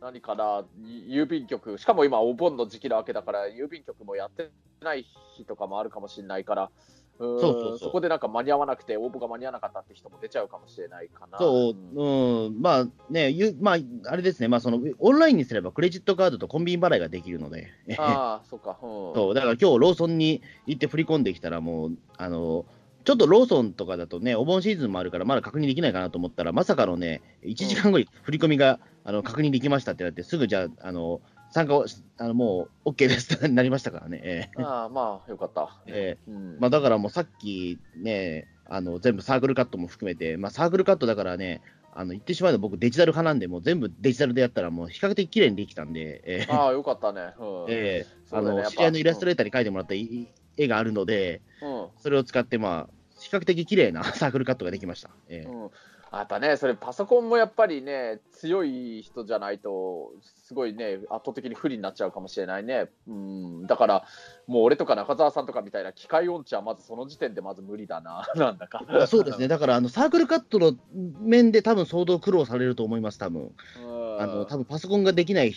[0.05, 0.63] 何かな、
[1.09, 4.51] 郵便局、しかも今、お盆の時期なわけだから、郵便局もやって
[4.83, 5.03] ない
[5.35, 6.69] 日とかもあるかもしれないから、
[7.17, 7.91] うそうそうそう。
[7.91, 11.39] こでなんか間に合わなくて、応募が間に合わなかったって人も出ちゃうかもしれないかな。
[11.39, 12.45] そう、ん。
[12.45, 18.77] うん、まあね、ゆまあ、あれですね、まあ、その、オンラインにすればクレジットカードとコンビニ払いができるので、ああ、そうか。
[18.83, 19.13] うん。
[19.15, 22.65] そう、だから今日ローソンに行って振り込んできたら、もう、あの、
[23.05, 34.21] ちょっとローソンとかだとね、お盆シーズンもあるから、まだ確認できないかなと思ったら、まさかのね、1時間後に振り込みが、あの確認できましたってなって、すぐじゃあ、あの参加をしあのもう OK ですって なりましたからね。
[34.23, 34.63] ええ。
[34.63, 35.69] ああ、まあ、よかった。
[35.87, 36.57] えうん。
[36.59, 41.61] まあ、だからもうさっきね、あの全部サークルカットも含めて、まあ、サークルカットだからね、
[41.93, 46.51] あの言ってしまえば僕、デジタル派なんで、もう全部デジタルでやったら、もう比較的綺麗にできたんで、ええ。
[46.51, 47.33] ああ、よかったね。
[47.39, 47.65] うん。
[47.71, 48.07] ええ。
[48.31, 48.61] あそうだね。
[48.61, 51.87] やっぱの知り合いのイラストレーターに描いてもらったい絵があるので、うん。
[51.97, 55.09] それを使って、まあ、比較的綺麗な サークルカットができました。
[55.29, 55.49] ええ。
[55.49, 55.71] うん、
[56.11, 62.89] あやっぱね、それパソコンもやっぱりね、強い人じゃないと、すごいね、圧倒的に不利になっちゃうかもしれないね。
[63.07, 64.05] うん、だから、
[64.47, 68.83] もう俺とか中澤さんとかみたいな機械音痴はまずその時点でまず無理だな、 なんだか。
[68.87, 73.51] あそうですね、だからあのサークルカットの面で多分相当苦労されると思います、多分。
[73.83, 74.21] うん。
[74.21, 75.53] あの多分パソコンができない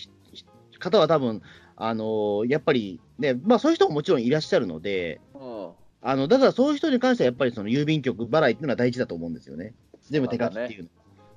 [0.79, 1.43] 方は多分
[1.81, 5.71] あのやっぱりね、まあそういう人ももちろんいらっしゃるので、うん。
[6.01, 9.75] あのだからそういう人に関してはやっぱりその郵便局払いっていうのは大事だと思うんですよね。
[10.11, 10.91] 全部手書きっていうの。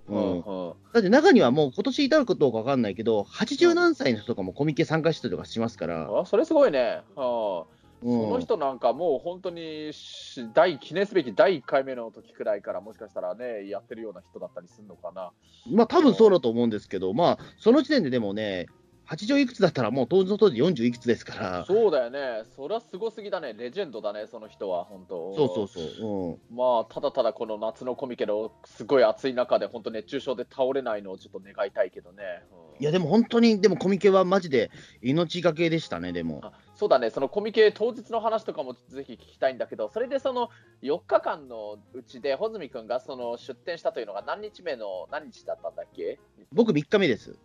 [0.07, 0.93] ううん。
[0.93, 7.01] だって中にはもう今年至ることか分かんないけど、80何歳の人とかもコミケ参加したりとかしますから、あそれすごいね。
[7.15, 7.59] うん。
[8.03, 8.21] うん。
[8.23, 15.31] その人なんかもう本当にし第記念すべき第1回目の時くらいからもしかしたらねやってるような人だったりするのかな。
[15.71, 18.65] まあ多分そうだと思うんですけど、まあその時点ででもね、
[19.11, 22.43] 80いくつだったらもう当時の当時40いくつですから、そうだよね。
[22.55, 23.53] それはすごすぎだね。
[23.53, 25.35] レジェンドだね、その人は本当。
[25.35, 32.23] そうそうそう、うん、まあただただこの夏のコミケのすごい暑い中で本当熱中症で倒れないのをちょっと願いたいけどね。
[32.51, 34.71] うんいやでも本当に、でもコミケはマジで
[35.03, 36.39] 命がけでしたね、でも。
[36.41, 40.49] あそうだね、そのコミケ当日の話とかもぜひ聞きたいんだけど、それでその
[40.81, 46.17] 4日間のうちで、穂積君がその出店したというのが何日目の何日だったんだっけ？
[46.51, 47.37] 僕3日目です。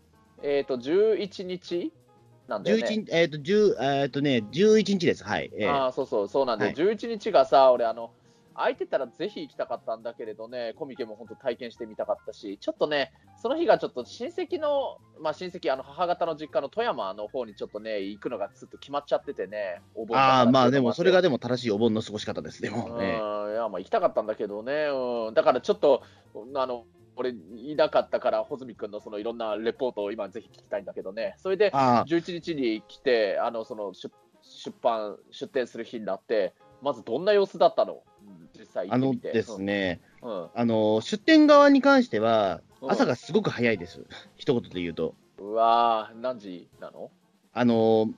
[0.42, 1.92] えっ、と、11日
[2.48, 2.82] なんだよね。
[2.84, 5.24] 11日、えっ、と、10、えっ、とね、11日です。
[5.24, 5.50] はい。
[5.56, 6.74] えーああ、そうそう、そうなんで、はい。
[6.74, 8.10] 11日がさ、俺、あの、
[8.56, 22.62] 空いてたらぜひ行きたかったんだけれどね、コミケも本当体験してみたかったし、ちょっとね、その日がちょっと親戚の、まあ親戚、あの母方の実家の富山の方にちょっとね、行くのがずっと決まっちゃっててね、お盆ああ、まあでも、それがででも正しいお盆の過ごし方です。
[22.62, 26.02] でも、うん、えいや、まあ行きたかったんだけどね、うん、だからちょっと、
[26.54, 26.84] あの、
[27.16, 34.10] 俺、いなかったから、穂積君のそのいろんなレポートを今、ぜひ聞きたいんだけどね、それで、ああ、11日に来て、あのその出
[34.42, 39.14] 出版、出展する日になって、まずどんな様子だったの、うん実際行あの。
[39.14, 44.04] ですね、うんあの、出店側に関しては、うん朝がすごく早いです。
[44.36, 45.08] 一言で言うと。
[45.08, 47.10] うんうわー、何時なの？
[47.52, 48.10] あの、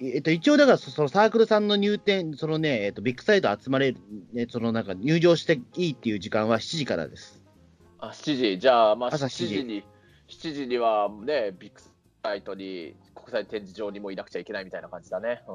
[0.00, 3.98] えっと、一応だから、そそのサークルさんの入店、そのね、えっと、ビッグサイト集まれる、
[4.32, 7.35] ね、そのなんか入場していいっていう時間は7時からです。
[8.08, 9.84] あ ?7 時、じゃあ、まあ、朝7 7時時に、
[10.28, 11.80] 7時にはね、ビッグ
[12.22, 15.42] サイトに、国際展示場にもいなくちゃいけないみたいな感じだね。
[15.48, 15.54] うん、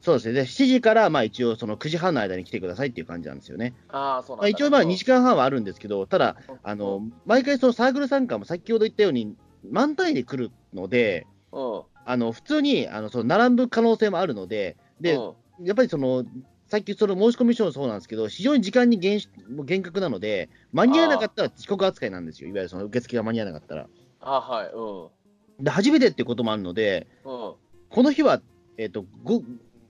[0.00, 0.34] そうですね。
[0.34, 3.74] で、7時から、まあ一応、その9時半の間に来てくださいっていう感じなんですよね。
[3.88, 4.48] ああ、そうなんまあ、だ。
[4.50, 9.36] 一応、まあうん2時間半はあるんですけど、ただ、あうの、毎回そのサークル参加も先ほど言ったように、
[9.68, 16.24] 満単位で来るので、うん、あの、普通に、あの、その並ぶ可能性もあるので、で、うんやっぱりその、
[16.68, 23.86] さっきその申し込み書もそうなんですけど、非常に時間に厳しもう厳格なので、間に合わなかったら遅刻扱いなんですよ、いわゆるその受付が間に合わなかったら。
[24.20, 27.54] あはい、うん、で、初めてっていうこともあるので、うん。
[27.88, 28.42] この日は、
[28.76, 29.42] えっ、と、5、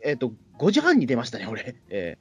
[0.04, 1.74] えっ、と、5時半に出ましたね、俺。
[1.90, 2.16] え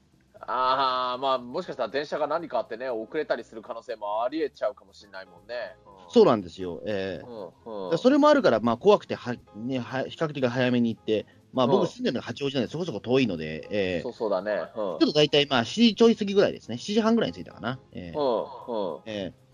[0.50, 5.76] ああ、まあ、もしかしたら電車が何かあってね、遅れたりする可能性もありえちゃうかもしれないもんね。
[5.86, 6.82] ーそうなんですよ。
[6.86, 7.28] えー
[7.66, 11.72] うん、うんでそれもあるから、まあ、怖くては、ね、は比較的早めに行って、まあ、うん。
[11.72, 14.52] 僕住んでるのが八王子なんで、そこそこ遠いので、えーそうそうだね。
[14.52, 14.66] うん。
[14.66, 16.76] ちょっと大体、まあ、7時ちょい過ぎぐらいですね。
[16.76, 17.80] 7時半ぐらいに着いたかな。
[17.92, 19.48] えーうんえー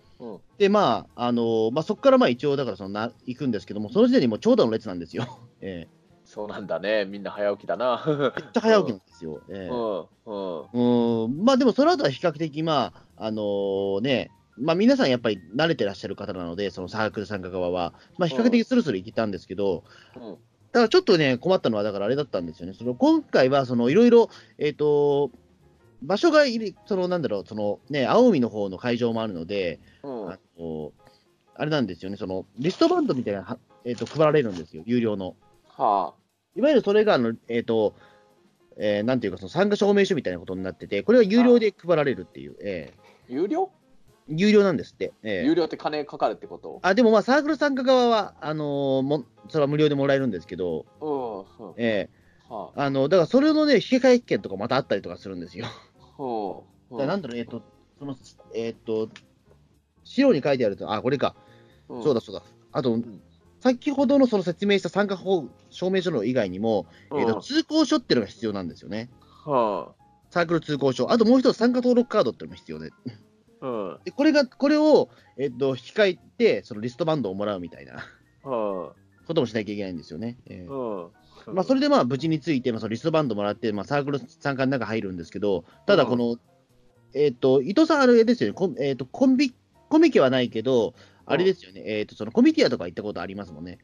[0.57, 5.27] で、まあ、あのーまあ、そこからまあ一応、だからそのな行くんですけども、その時点でもう長蛇の列なんですよ。
[5.59, 5.87] え
[6.23, 7.05] そうなんだね。
[7.05, 7.97] みんな早起きだな。
[7.97, 9.41] ーめっちゃ早起きなんですよ。
[9.49, 11.25] えうーんうん。
[11.25, 19.83] うん、まあでもその後は比較的、まあ、あのーね、まあ皆さんやっぱり慣れてらっしゃる方なので、そのサークル参加側は、まあ比較的スルスルいけたんですけど、
[20.15, 20.37] うん
[20.73, 22.73] だからちょっとね、困ったのは、だからあれだったんですよね。
[22.73, 25.29] その今回は、そのいろいろ、えっ、と、
[26.01, 30.29] 場所がいり、そのなんだろう、そのね、青海の方の会場もあるので、うん。
[30.31, 30.91] あの
[31.55, 35.35] あれなんですよね、そのリストバンドみたいなえっと配られるんですよ、有料の。
[35.67, 36.15] は
[36.55, 37.93] いわゆるそれがあの、えっ、と、
[38.77, 43.82] えーなんていうか、その参加証明書みたいなことになってて、これは有料で配られるっていう、えあ有料、ー
[44.27, 45.13] 有料なんですって。
[45.23, 46.79] えー有料って金かかるってこと？
[46.81, 50.85] あでもまあ、サークル参加側は、あのーも、それは無料でもらえるんですけど、
[51.77, 52.09] え
[52.49, 55.65] はーあのだからそれのね、引き換え券とかまたあったりとかするんですよ。
[56.89, 57.61] うんだなんだろう、えっ、と、
[57.99, 58.15] その、
[58.53, 59.09] えっ、と、
[60.03, 61.35] 資料に書いてあると、あ、これか、
[61.89, 62.43] うんそうだそうだ。
[62.71, 63.21] あと、ん
[63.59, 69.09] 先ほどのその説明した参加法証明書の以外にも、えーとうん通行書っていうのが必要なんですよね。
[69.45, 69.93] は
[70.29, 71.11] サークル通行証。
[71.11, 72.91] あともう一つ参加登録カードっていうのも必要で。
[73.63, 73.99] あうん。
[74.03, 78.05] でこれが、これを、えっ、と、引き換えて、そのリストバンドをもらうみたいな。
[78.45, 78.89] うん。
[79.25, 80.37] こともしなきゃいけないんですよね。
[80.47, 81.09] えーう
[81.51, 81.55] ん。
[81.55, 86.37] まあ、それでまあ無事について、まあ、そのリストバンドもらって、まあ、サークル参加の中入るんですけど、ただこの、
[87.13, 89.53] えっ、と、伊藤さん、あれですよね、コン,、えー、とコンビ、
[89.89, 90.93] コミケはないけど、
[91.25, 93.79] あれですよね、えっ、と、そのコミティアとか行ったことありますもんね、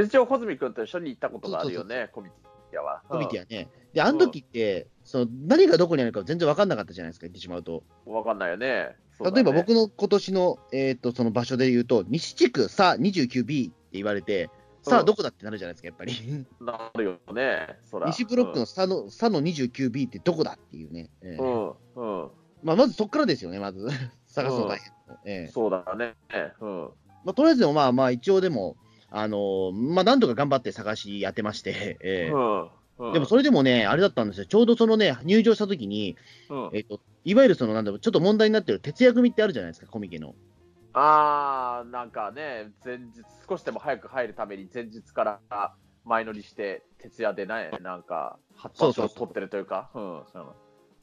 [0.00, 2.30] 一応、穂積君と一緒に行ったことがあるよね、コミ
[2.70, 3.02] ティアは。
[3.08, 3.68] コミティアね。
[3.92, 7.82] で、あの時って、その何がどこにあるか全然分かんなかったじゃないですか、言ってしまうと。
[8.06, 8.66] うんわかんないよね。
[8.66, 14.50] ね例えば僕の今年の、えっ、と、その場所で言うと、西地区さ 29B って言われて、
[14.82, 16.46] さあうんどこだってなるじゃないですか、やっぱり。
[16.60, 17.78] なるよね。
[18.06, 21.10] 西ブロックのさの,、さの 29B ってどこだっていうね。
[21.22, 22.30] えーうん、うん、うん
[22.62, 23.86] まあ、まずそこからですよね、まず。
[24.26, 24.92] 探すの大変。
[25.24, 26.14] ええそうだね。
[26.60, 26.90] うん。
[27.24, 28.76] まあ、とりあえずでもまあまあ一応でも、
[29.10, 34.46] あのーまあなんとか頑張って探しやってまして、ええうんうんでもそれでもね、あれだったんですよ。
[34.46, 36.16] ちょうどそのね、入場した時に、
[36.48, 36.70] うん。
[36.72, 40.34] えっ、と、いわゆるそのなんだろう、ちょっと問題になってる徹夜組ってあるじゃないですか、コミケの。
[40.92, 45.40] あー、なんかね、前日、少しでも早く入るために、前日から
[46.04, 50.54] 前乗りして、徹夜でね、なんか、発発を取ってるというか、うん、そう。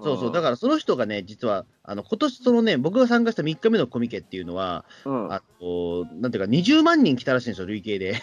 [0.02, 8.15] そう、だかからその人がね、実は、あの、今年そのね、僕が参加した3日目のコミケっていうのは、ら、うん、あのなんていうか、20万人来たらしいんですよ、累計で。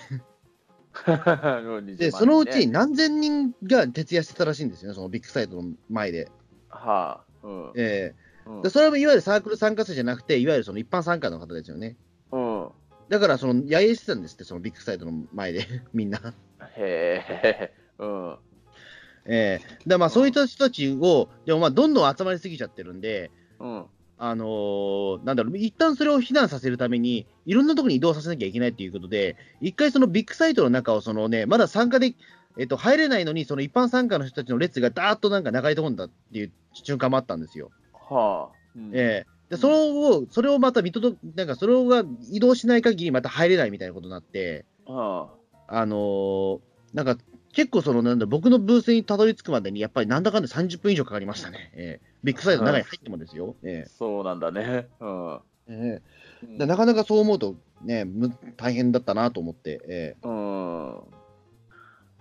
[1.96, 6.29] で、そのうち何千人が徹夜してたらしいんですよね、そのビッグサイトの前で。
[6.68, 8.14] はあ、うん、え
[8.46, 11.96] うんえでそれはいわゆるサークル参加者じゃなくて、いわゆるその一般参加の方ですよね。
[12.31, 12.68] うん、
[13.08, 16.35] だから、その、野営してたんですって、そのビッグサイトの前で、 みんな。
[16.77, 18.37] へえ、うん、
[19.25, 23.87] えー、だまあそういった人たちを、でもまあどんどん集まりすぎちゃってるんで、うん。
[24.19, 32.14] あのーなんだろう、一旦それを避難させるために、いろんなところに移動させなきゃいけないということで、一回そのビッグサイトの中を、そのね、まだ参加で、
[32.58, 37.71] えっと、入れないのに、その一般参加の人たちの列がダーッとなんか流れ込んだっていう瞬間もあったんですよ。
[37.92, 38.56] はあ。
[38.77, 42.02] うんええで、それを、それをまた見届なんかそれが
[42.33, 45.29] 移動しない限りまた入れないみたいなことになって、は
[45.69, 46.60] あのー
[46.94, 47.17] なんか
[47.57, 51.71] 結構その、なんだ、僕のブースにたどり着くまでに、やっぱりなんだかんだ30分以上かかりましたね。
[51.73, 52.07] ええ。
[52.23, 53.57] ビッグサイトの中に入ってもですよ。
[53.63, 53.88] えあ。
[53.88, 54.88] そうなんだね。
[55.00, 55.40] うん。
[55.69, 56.02] ええ。
[56.42, 56.59] えうん。
[56.59, 61.00] でなかなかそう思うと、ね、む大変だったなと思って、えうん。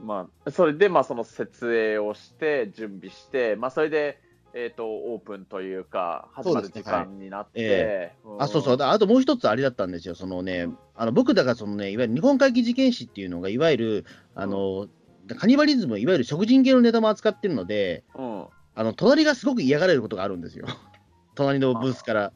[0.01, 4.21] まあ、それで、まあ、その設営をして、準備して、まあ、それで、
[4.53, 8.41] えっ、と、オープンというか、始まる時間になって、えうん。
[8.41, 14.87] あそうそう、だあともう一つあれだったんですよ、そのね、あの僕だからその、ね、いわゆる日本回帰事件史っていうのが、いわゆるあの、
[15.33, 18.45] カニバリズム、いわゆる食人系のネタも扱ってるので、うん。
[18.75, 20.67] あの隣がすごく嫌がられることがあるんですよ、
[21.33, 22.33] 隣のブースから。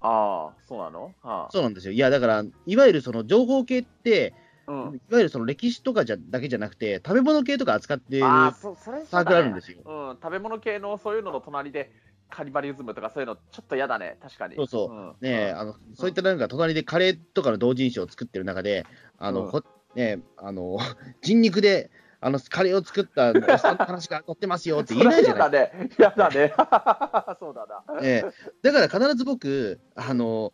[0.00, 1.14] ああ、そうなの？
[1.22, 1.48] はあ。
[1.50, 1.92] そうなんですよ。
[1.92, 4.34] いや、だから、いわゆるその情報系って、
[4.66, 4.76] うん。
[4.76, 9.82] いわゆるその歴史とかじゃだけじゃなくて、食べ物系とか扱っているサークルあるんですよ。
[9.84, 11.92] うん、食べ物系のそういうのの隣で、
[12.28, 14.56] カニバリズムとかそういうの、ちょっと嫌だね、確かに。
[14.56, 18.86] そうそううんねえ、あのそういったなんか隣でカレーとかの同人誌を作ってる中で、
[19.18, 19.52] あの、
[19.94, 20.78] ねえあの
[21.20, 21.90] 人肉で
[22.24, 25.90] あのカレーを作った おっさんの話が載ってますよって言えないじゃないそれは嫌だね。
[25.98, 26.54] 嫌だね。
[27.40, 28.00] そうだな。
[28.00, 30.52] ええだから必ず僕、あの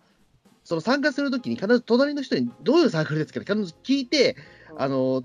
[0.65, 4.37] その参加するときに、必ず隣の人にどういうサークルですかって必ず聞いて、
[4.77, 5.23] あの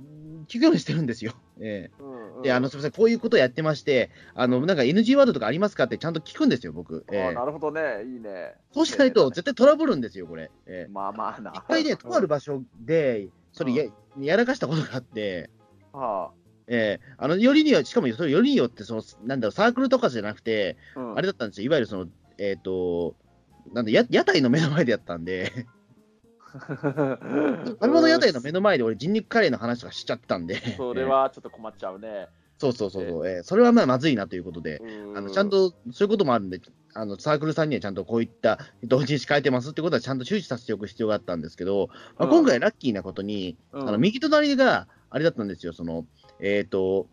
[0.48, 1.34] 聞くようにしてるんですよ。
[1.60, 7.06] ええうん、うんであのすみません、こういうことやってまして、あのなんか NG ワードとかありますかってちゃんと聞くんですよ、僕。
[7.12, 8.56] えなるほどね、いいね。
[8.74, 10.52] そうしないと絶対トラブるんですよ、これ。
[10.66, 11.52] ええまあまあな。
[11.56, 13.86] 一回ね、とある場所で、それや,、
[14.20, 15.50] やらかしたことがあって、
[15.94, 16.32] は
[16.68, 17.14] ええ。
[17.18, 21.18] あのよりによ、しかもそれよりによってその、なんだろう、サークルとかじゃなくて、あ、うん。
[21.18, 23.16] あれだったんですよ、いわゆるその、えっ、と、
[23.74, 25.52] なんだや、屋台の目の前でやったんで、
[26.54, 32.28] 食べ物屋台の目の前で俺、人肉カレーの話とかしちゃったんで、それはちょっと困っちゃうね。
[32.58, 34.82] そうそうそうそう、ええそれはまあまずいなということで、
[35.16, 36.62] あのちゃんとそういうこともあるんで、
[36.94, 42.32] あのサークルさんにはちゃんとこういった同人誌書いてますってことはちゃんと周知させておく必要があったんですけど、まあ、うん。
[42.32, 43.90] 今回ラッキーなことに、うん。
[43.90, 46.06] あの右隣があれだったんですよ、その、
[46.40, 47.08] えっ、と、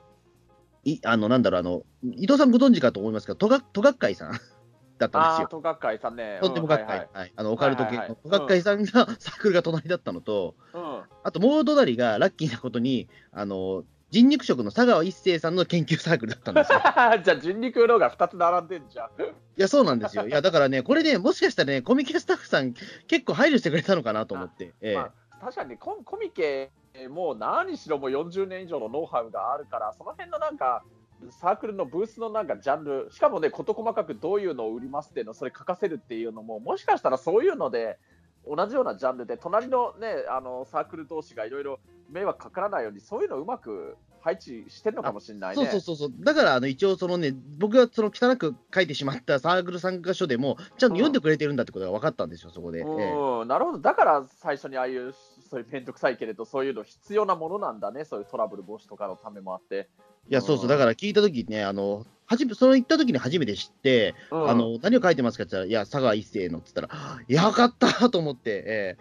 [0.84, 4.32] いあの、なんだろう、あの、伊藤さんご存知かと思いますけど、とがとがっかいさん
[4.99, 5.49] だったんですよ。
[5.49, 6.38] とがっかいさんね。
[6.43, 7.32] とってもがっかい、はいはい。
[7.34, 16.78] あのオカルト系のとがっかいさんが サークルが隣だったのと、はいあともう隣がラッキーなことに、あの、人肉食の佐川一生さんの研究サークルだったんですよ。
[16.78, 19.06] うん、じゃあ人肉のが2つ並んでんじゃん。
[19.06, 19.11] い
[19.56, 20.26] や、そうなんですよ。
[20.26, 22.74] いや、だからね、これね、もしかしたらね、コミケスタッフさん、
[23.06, 24.74] 結構配慮してくれたのかなと思って。
[24.82, 26.70] ええまあ、確かにココミケ
[27.08, 30.82] もう何しろもう40年以上のノウハウがあるから、その辺のなんか、
[31.28, 37.98] サークルのブースのなんかジャンル、しかもね、事細かくどういうのを売りますっていうのをそれ書かせるっていうのも、もしかしたらそういうので、
[38.46, 41.78] 同じようなジャンルで、隣のね、あのサークル同士がいろいろ
[42.11, 45.62] 迷惑かからないように、そういうのをうまく配置してるのかもしれないね。
[45.62, 46.24] そうそうそうそう。
[46.24, 52.80] だから、あの、一応、そのね、僕がその汚く書いてしまったサークル参加書でも、ちゃんと読んでくれてるんだってことが分かったんですよ、そこで。
[52.80, 55.14] ええうん、なるほど、だから最初にああいう、
[55.50, 59.88] そういう面倒くさいけれど、そういうの必要なものなんだね、そういうトラブル防止とかのためもあって。
[60.28, 68.97] いや、そうそう、うんだから聞いたときね、あの、はじめ、その行ったときに初めて知って、うんあの、何を書いてますかって言ったら、いや、佐川一世のって言ったら、いや、よかったと思って、え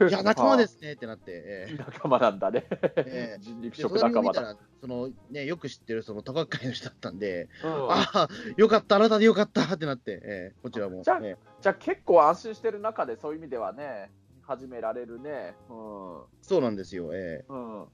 [0.00, 2.66] え いや、仲間ですねってなって、ええ 仲間なんだね。
[2.96, 4.56] ええ人肉で食仲間だ。
[4.80, 11.02] そのね、よく知ってるその多角界の人だったんで、うんああ、よかった、あなたでよかったってなって、ええこちらも。
[11.02, 14.10] じゃあええじゃあ結構安心してる中で、そういう意味ではね、
[14.40, 15.54] 始められるね。
[15.68, 16.24] うん。
[16.40, 17.82] そうなんですよ、ええうん。
[17.82, 17.84] う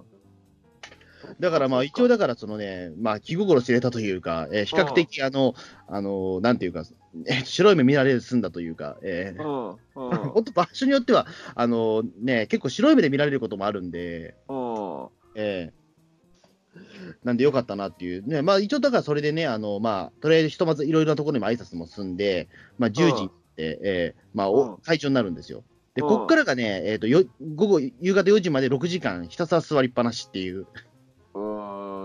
[0.00, 0.04] ん。
[1.40, 5.54] だからまあ、一応だから、そのね、まあ、気心知れたというか、えー比較的、あの、
[5.88, 6.84] あの、なんていうか、
[7.26, 9.76] えー白い目見られる済んだというか、えー。
[9.94, 15.08] 本当、場所によっては、あのね、結構白い目で見られることもあるんで、うん。
[15.36, 15.84] えー
[17.22, 22.48] なんでよかったなっていう、ね、まあ一応だからそれでね、あのまあ、とりあえずひとまずいろいろなところにも挨拶も済んで、
[22.78, 25.62] まあ、10時って、えーまあ、うんお会長になるんですよ。
[25.94, 30.66] で、うんこっからがね、えっ、とよ、午後、夕方4時まで6時間ひたすら座りっぱなしっていう。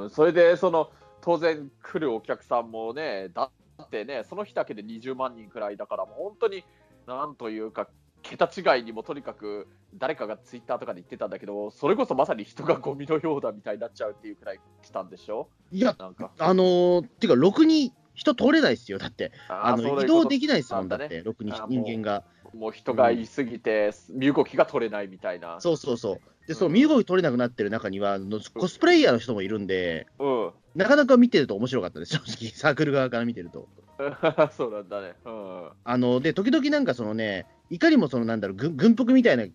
[0.09, 0.15] うん。
[0.15, 0.91] それで、その、
[1.21, 3.51] 当然来るお客さんもね、だ
[3.81, 6.63] ってね、その日だけで20万人くらいだから、もう本当に、
[7.07, 7.87] なんというか、
[8.21, 15.47] 桁違いにもとにかく誰かがツイッターとかで言ってたんだけど、それこそまさに人がゴミのようだみたいになっちゃうっていうくらい来たんでしょ？
[15.71, 16.31] いや、なんか。
[16.37, 18.97] あのー、っていうか、ろくに人通れないですよ。
[18.97, 22.23] だって、あの移動でききないですもん、だねだって、ろくに人間が。
[22.53, 25.61] もう人がいすぎて、身動きが取れないみたいな。
[25.61, 26.19] そうそうそう。
[26.49, 28.17] で、その身動き取れなくなってる中には、
[28.55, 30.51] コスプレイヤーの人もいるんで、うん。
[30.73, 33.67] なかなか見てると面白かったです、正直、 サークル側から見てると。
[34.57, 35.13] そうなんだね。
[35.25, 35.69] うん。
[35.83, 39.45] あので、時々なんかそのね、いかにもそのなんだろう、軍軍服みたいな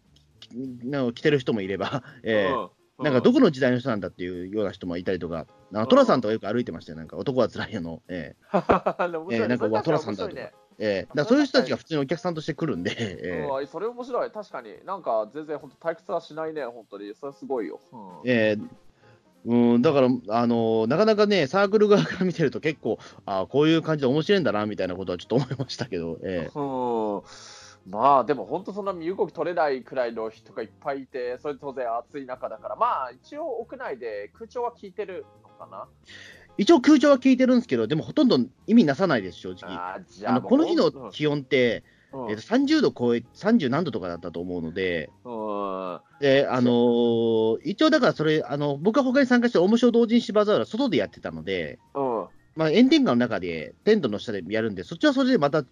[0.84, 3.04] のを着てる人もいれば、 えーうん。
[3.04, 7.16] なんかどこの時代の人なんだっていうような人もいたりとか、あのトラさんとかよく歩いてましたよ、なんか。
[7.16, 8.36] 男はつらいよの、え
[9.18, 9.42] 面白いね。
[9.42, 10.42] えーなんかそれ確トラさんだとか
[10.78, 14.74] えーだそういう人たちが普通にお客さんとして来るんで、 えーうんそれ面白い、確かに。
[14.84, 17.14] なんか全然本当退屈はしないね、本当に。
[17.14, 17.80] それすごいよ。
[17.92, 18.68] うんえー
[19.46, 27.22] うん、だから、あのなかなかね、サークル側から見てると結構、あこういう感じで面白いんだなみたいなことはちょっと思いましたけど、えーうん
[27.86, 35.86] まあでも本当そんな身動き取れないくらいの人がいっぱいいて、それ当然暑い中だから、まあ一応屋内で空調は効いてるのかな。
[36.56, 39.74] 一応空調は効いてるんですけど、でもほとんど意味なさないです、正直。
[39.74, 42.30] ああのこの日の気温って、うん。
[42.30, 46.00] えーと30度超え、30何度とかだったと思うので、うん。
[46.20, 52.26] で、あのー一応だからそれ、あの僕が他に参加してる面白同人誌バザールは外でやってたので、うん。
[52.56, 55.64] まあ、炎天下の中で、テントの下でやるんで、そっちはそれでまた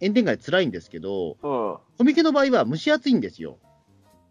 [0.00, 1.36] 炎天下で辛いんですけど、
[1.98, 3.58] コミケの場合は蒸し暑いんですよ。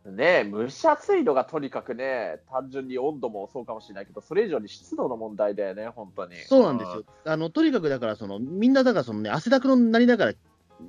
[0.05, 6.35] うん、ねえ蒸し暑いのがとにかくね、単純に温度もそうかもしれないけど、それ以上に湿度の問題だよね、本当に。
[6.47, 7.03] そうなんですよ。
[7.25, 10.33] あのとにかくだからその、みんなだからその、ね、汗だくのになりなが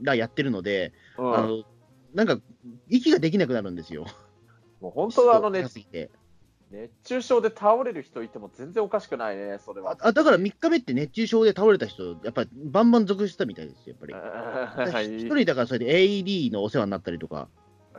[0.03, 1.37] らやってるので、うん。
[1.37, 1.63] あの
[2.15, 2.39] なんか
[2.89, 4.07] 息ができなくなるんですよ。
[4.81, 5.81] もう本当はあのね熱
[6.73, 9.97] 熱中症で倒れる人いても全然おかしくないね、それは。
[10.01, 15.19] あだから3日目って熱中症で倒れた人、やっぱりバンバン続出したみたいですよ、やっぱり。
[15.19, 17.49] 一人だからそれで AED のお世話になったりとか、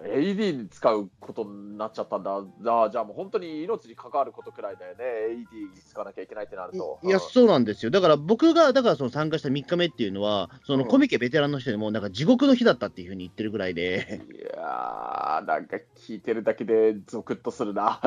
[0.05, 2.41] AED に使うことになっちゃったんだ。
[2.61, 5.03] じゃあ、じゃあもう本当に命に関わることくらいだよね。
[5.29, 6.99] AED に使わなきゃいけないってなると。
[7.03, 7.91] いや、そうなんですよ。
[7.91, 18.01] だから僕がだからその参加した3日目っていうのは、そのうんコミケベテランの人でも、なんか地獄の日だったっていうふうに言ってるぐらいで、いやー、なんか聞いてるだけでゾクッとするな。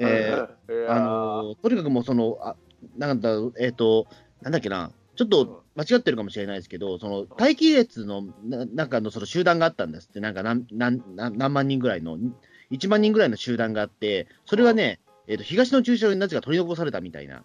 [0.00, 2.56] えー あのとにかくもうその、あ
[2.96, 4.06] なんだ、えっ、と、
[4.40, 12.18] なんだっけな、ちょっと間違ってるかもしれないですけど、その待機列のななんかのその集団があったんですって、なんか何何何何万人ぐらいの、
[12.70, 17.42] 1万人ぐらいの集団があって、それはね、えー、と東の駐車場になぜか取り残されたみたいな、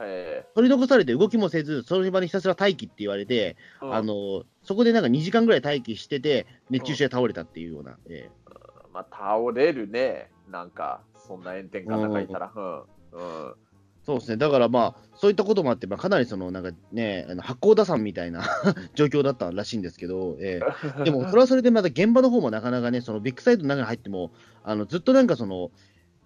[0.00, 8.28] え取り残されて動きもせず、その場にひたすら待機って言われて、ーうんあのそこでなんか2時間ぐらい待機してて、熱中症で倒れたっていうような、え
[8.92, 10.30] まあ、倒れるね。
[10.48, 12.52] なんか、そんな炎天下の中いたら。
[12.54, 12.78] うん。
[12.78, 13.54] うん。
[14.04, 18.42] そうですね、だからまあ、そういったこともあって、まあ、かなりそのなんかね、あの八甲田山みたいな
[18.94, 24.32] 状況だったらしいんですけど、えーでも、 それはそれでまた現場の方もなかなかね、そのビッグサイトの中に入っても、
[24.62, 25.70] あのずっとなんかその、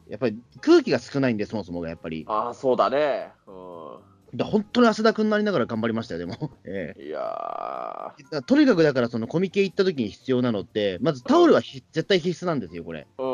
[0.09, 3.33] やっぱり空気が少ないんで、そもそもがやっぱり、ああ、そうだね。
[3.47, 6.51] うだ本当に汗だくになりながら頑張りましたよ、でも。
[6.64, 7.03] えん。
[7.03, 8.14] いや
[8.47, 13.07] とにかくだから、そのコミケ行った時に必要なのって、まずタオルはひ絶対必須なんですよ、これ。
[13.18, 13.22] ー。
[13.22, 13.34] うん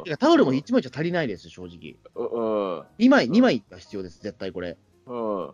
[0.00, 1.96] うんてかタオルも1枚じゃ足りないです、正直。
[2.14, 2.80] うん。
[2.98, 4.76] 2枚、2枚が必要です、絶対これ。
[5.06, 5.50] うん。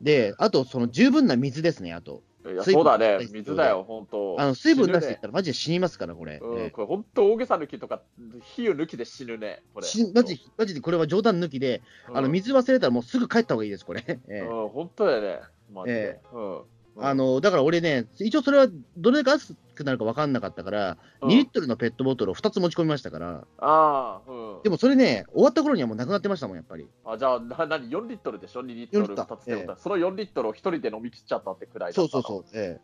[0.00, 2.22] で、あと、その十分な水ですね、あと。
[2.44, 4.36] いや、水分そうだね水だよ、本当。
[4.38, 6.38] あの水分なし死ぬねで言ったら、マジで死にますから、これ。
[6.40, 8.02] うん、えこれ本当大げさ抜きとか、
[8.42, 9.86] 火を抜きで死ぬね、これ。
[10.14, 14.04] マジマジでこれは冗談抜きで、うんあの水忘れたらもうすぐ帰った方がいいです、これ。
[14.06, 15.40] ええうん、本当だよね、
[15.72, 16.00] マジで。
[16.00, 16.62] えうん。
[16.98, 21.28] あのだから俺ね、一応それはどれだけ熱くなるか分かんなかったから、うん。
[21.28, 24.62] 2リットルのペットボトルを2つ持ち込みましたから、ああ、うん。
[24.62, 26.86] でもそれね、終わった頃にはもうなくなってましたもん、やっぱり。
[27.04, 29.74] あじゃあ、な、なに、4リットルでしょ ?2 リット4ルリッター2つで、ええ。
[29.76, 32.44] その4リットルを1人で飲み切っちゃったってくらいだそうそうそう。
[32.54, 32.80] え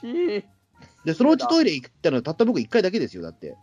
[0.00, 0.44] 火え
[1.04, 3.56] で、そのうちトイレ行ったのたった僕1回だけですよ、だって。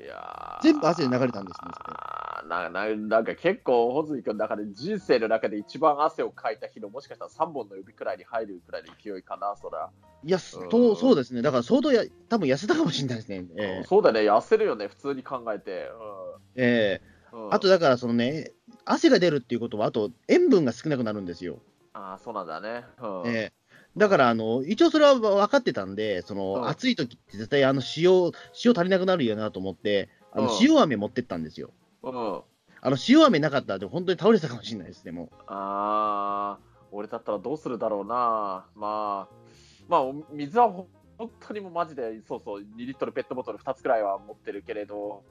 [0.00, 0.62] いやー。
[0.62, 9.90] 全部汗で流れたんですねそれなななんか結構、穂積君の中で人生の中で一番汗をかいた日のもしかしたら3本の指くらいに入るくらいの勢いかな、そら。
[10.24, 13.46] いや、うんそうそうですね、だから相当や、多分痩せたかもしれないですね。
[13.56, 15.90] え えそうだね、痩せるよね、普通に考えて。
[16.56, 18.52] ええうんうんあとだから、そのね、
[18.86, 21.60] 汗が出るっていうことは、あと塩分が少なくなるんですよ。
[21.92, 22.84] あーそうなんだね。
[23.00, 23.52] うんええ
[23.96, 28.32] だからあの、一応それは分かってたんで、その、うん暑い時って絶対あの塩、
[28.64, 31.70] 塩足りなくなるよなと思って、あのうん塩飴持ってったんですよ。
[32.02, 32.42] うん
[32.80, 35.30] あの塩飴なかったら、本当に倒れてたかもしれないです、でも。
[35.46, 38.66] あー俺だったらどうするだろうな。
[38.76, 39.34] まあ、
[39.88, 40.86] まあ、お水はほ
[41.18, 45.24] 本当にもうマジで、そうそう、2リットルペットボトル2つくらいは持ってるけれど、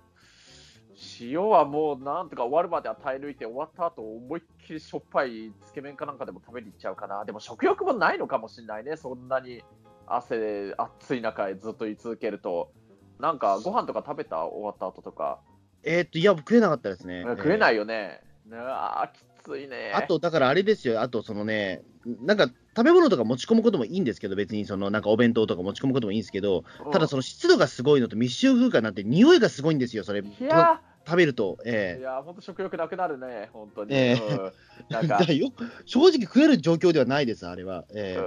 [1.21, 7.23] 塩はもうなんとか終わるまでは耐え抜いて、終わった後思いっきりしょっぱいつけ麺かなんかでも食べに行っちゃうかな。
[7.23, 9.63] でも食欲もないのかもしれないね、そんなに
[10.05, 12.73] 汗で暑い中へずっと居続けると。
[13.19, 14.45] なんかご飯とか食べた？
[14.45, 15.39] 終わった後とか。
[15.83, 17.21] えーっと、いや、食えなかったですね。
[17.21, 17.23] い。
[17.23, 18.21] 食えないよね。
[18.51, 19.91] ああ、きついね。
[19.93, 21.81] あと、だからあれですよ、あとそのね、
[22.21, 30.21] なんか食べ物とか持ち込むこともいいんですけど、別にそのなんかお弁当とか持ち込むこともいいんですけど、ただその湿度がすごいのと密集空間なんて、匂いがすごいんですよ、それ。
[30.21, 33.95] いや食べると、えー、いや本当食欲なくなるね、本当に。
[33.95, 34.51] えー、うん、
[34.89, 35.23] なんか。
[35.31, 35.53] よ
[35.85, 37.85] 正直食える状況ではないです、あれは。
[37.95, 38.23] えー、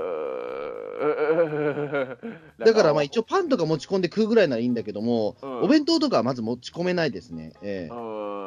[2.65, 7.53] だからまあ一応パンとか持ち込んで食うぐらいならいいんだけども、うん、お弁当とかはまず持ち込めないですね。
[7.61, 7.99] えー、う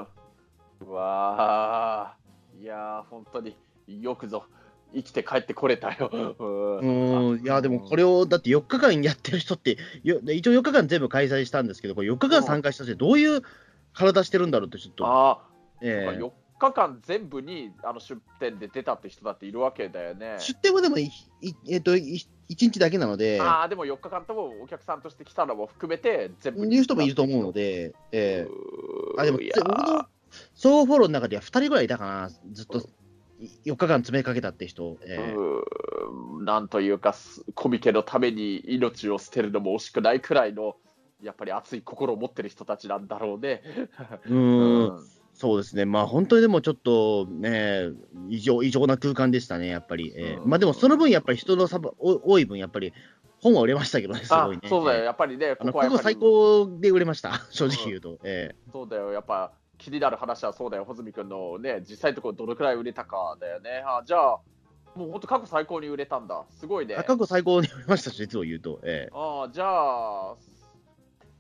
[0.01, 0.07] ん。
[0.89, 2.15] うわ
[2.59, 3.55] いや本当に
[3.88, 4.45] よくぞ。
[4.95, 6.36] 生きて帰ってこれたよ。
[6.39, 13.41] うん、いや、でもこれを、だって4日間やってる人って、よ一応4日間全部開催したんですけど、これ4日間参加した人ってどういう
[13.93, 15.05] 体してるんだろうって、ちょっと。
[15.05, 15.39] あ
[15.81, 20.35] えー、4日間全部にあの出店で出たって人だっているわけだよね。
[20.39, 26.65] 出店はでもい、いえーと、1日だけなので、あでも4日間ともお客さんとして来たのも含めて、全部。
[26.65, 30.05] いう人もいると思うので、えー、あでも、僕の
[30.55, 32.81] 総合フォローの中では2人ぐらいいたかな、ずっと。
[33.65, 37.13] 4日間詰めかけたって人、えー、なんというか、
[37.55, 40.77] コミケのために命を捨てるのも惜しくないくらいの
[41.24, 43.61] やっぱり熱い心を持ってる人たちなんだろうね。
[44.30, 47.89] うん、そうですね、まあ本当にでもちょっとね、
[48.30, 50.13] 異常異常な空間でしたね、やっぱり。
[50.15, 52.93] えー、まあでもその分、やっぱり人の多い分、やっぱり
[53.41, 54.61] 本は売れましたけどね、すごいね。
[54.69, 58.19] そうだよ、やっぱりね、ここは過去最高で売れました、 正直言うと。
[58.24, 63.84] えー、そうだよ、やっぱ気になる話はそうだよ、穂積君のね、実際のところどのくらい売れたかだよね。
[63.86, 64.39] あじゃあ、
[64.95, 66.45] もう本当過去最高に売れたんだ。
[66.51, 66.95] すごいね。
[66.95, 68.80] 過去最高に売れました実を言うと。
[68.84, 70.36] ええ、あじゃあ、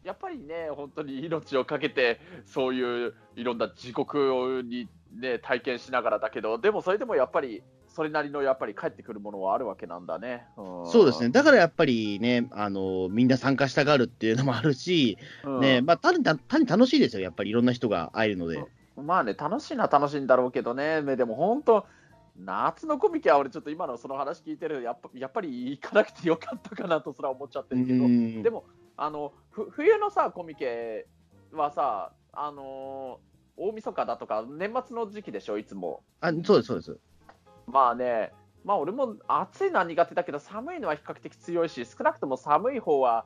[0.03, 10.47] やっぱりね、本当に命を懸けて、そういういろんな地獄に、ね、体験しながらだけど、でもそれでもやっぱり、それなりのやっぱり帰ってくるものはあるわけなんだね。
[10.57, 18.63] うん、そうですね、だからやっぱりね、あのみんな参加したがるっていうのもあるし、うん、ねまあ、単に単に楽しいですよ、やっぱりいろんな人が会えるので。
[18.97, 21.85] まあね、楽しいのは楽しいんだろうけどね、でも本当、
[22.39, 28.07] 夏のコミケは俺ちょっと今のその話聞いてるやっぱやっぱり行かなくてよかったかなとすら思っちゃってるけど、
[28.43, 28.65] でも
[28.97, 31.07] あの冬のさコミケ
[31.51, 36.03] はさあのー、大晦日だとか年末の時期でしょいつも。
[36.21, 36.97] あそうですそうです。
[37.67, 38.31] まあね
[38.63, 43.25] まあ俺も暑いのは苦手だけど寒いのは比較的強いし少なくとも寒い方は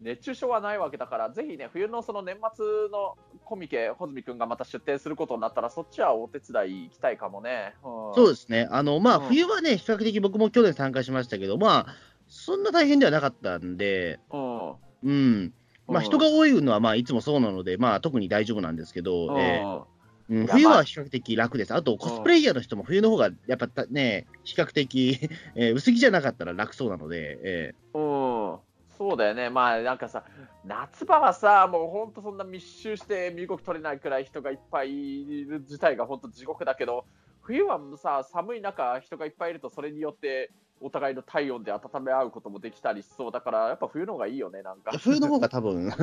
[0.00, 7.74] 熱中症はないわけだから、ぜひね、冬のその年末のコミケ、穂積君がまた出店することになったら、そっちはお手伝い行きたいかもね。
[7.82, 11.96] うん、そうですね、あのまあ、うん、冬はね、比較的僕も去年参加しましたけど、まあ、
[12.28, 14.70] そんな大変ではなかったんで、うん、
[15.04, 15.52] うん、
[15.86, 19.84] まあ、人が多いのはまあいつもそうなので、まあ、特に大丈夫なんですけど、えー
[20.30, 21.74] うん、冬は比較的楽です。
[21.74, 25.18] あと、コスプレイヤーの人も冬の方がやっぱね、比較的、
[25.54, 28.58] えー、薄着じゃなかったら楽そうなので、えー、うん。
[28.98, 30.24] そうだよね、まあなんかさ、
[30.64, 37.06] 夏場はさ、もう本当そんな密集して身動き取れないくらい人がいっぱいいる自体が本当地獄だけど、
[37.40, 40.50] 冬はさ、寒い中、人がいっぱいいると、それによって
[40.80, 44.92] お互いの体温で温め合うこともできたりしそうだから、やっぱ冬の方がいいよね、なんか。
[44.98, 45.96] 冬の方が多分、 うん、過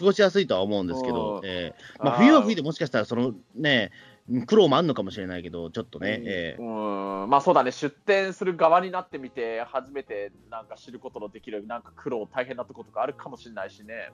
[0.00, 3.90] ごしやすいとは思うんですけど、うん、えー、まあ、冬は冬でもしかしたら、そのね、
[4.46, 7.30] 苦労もあるのかもしれないけど、ちょっとね、うん、えー、うん。
[7.30, 14.10] まあそうだね、出店する側になってみて、初めてなんか知ることのできる、なんか苦労、大変なところとかあるかもしれないしね。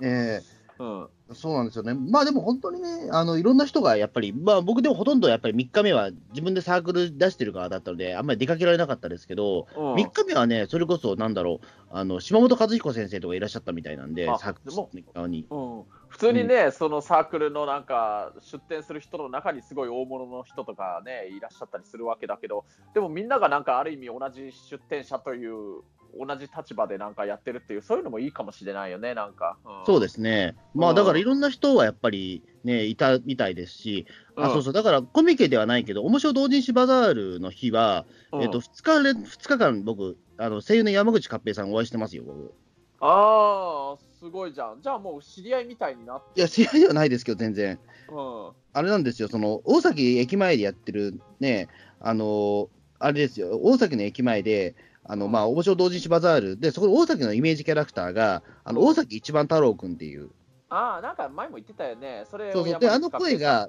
[0.00, 14.60] うん、えーうん、そうなんですよね、まあでも本当にね、あのいろんな人がやっぱり、まあ、僕でもほとんどやっぱり3日目は自分でサークル出してる側だったので、あんまり出かけられなかったですけど、うん、3日目はね、それこそなんだろう、あの島本和彦先生とかいらっしゃったみたいなんで、サーク
[14.96, 15.46] ル側に。
[15.50, 15.82] うん。
[16.08, 22.64] 普通にね、うん、そのサークルのなんか出店する人の中にすごい大物の人とかねいらっしゃったりするわけだけど
[22.94, 25.82] でもみんながなんかある意味同じ出店者という
[26.18, 29.58] 同じ立場でなんかやってるっていう、そういうのもいいかもしれないよね、なんか。
[29.64, 30.56] うん、そうですね。
[30.74, 34.06] まあ、だからいろんな人はやっぱりね、いたみたいですし、
[34.36, 42.54] うん、あそうそう、だからコミケではないけど、面白同人誌バザールの日は、うん、えっと、2日連、2日間僕、あの声優の山口勝平さんお会いしてますよ、僕。
[43.00, 44.82] ああ、すごいじゃん。
[44.82, 46.40] じゃあもう知り合いみたいになって。
[46.40, 47.78] いや、知り合いではないですけど、全然。
[48.10, 48.50] うん。
[48.72, 51.68] あれなんですよ、その、大崎駅前でやってるね、
[52.00, 60.30] あのあれですよ、大崎の駅前で、あの、まあ、面白同人誌バザールで、そこで大崎のイメージキャラクターが、あの、大崎一番太郎くんっていう。
[60.68, 62.24] ああ、なんか前も言ってたよね。
[62.30, 62.80] それそうそう。
[62.80, 63.68] で、あの声が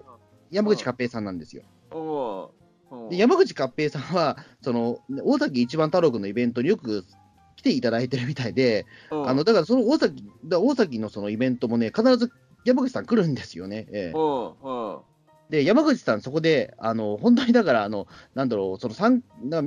[0.51, 1.63] 山口勝平さんなんですよ。
[2.91, 3.09] うん。
[3.09, 7.05] で山口勝平さんは、その、大崎一番太郎くんのイベントによく
[7.55, 12.31] 来ていただいてるみたいで、あの、だからその大崎、大崎のそのイベントもね、必ず
[12.65, 13.87] 山口さん来るんですよね。
[13.91, 14.17] ええ。
[15.51, 19.61] で、山口さん、そこで、あの、本当にだから、あの、なんだろう、その参、な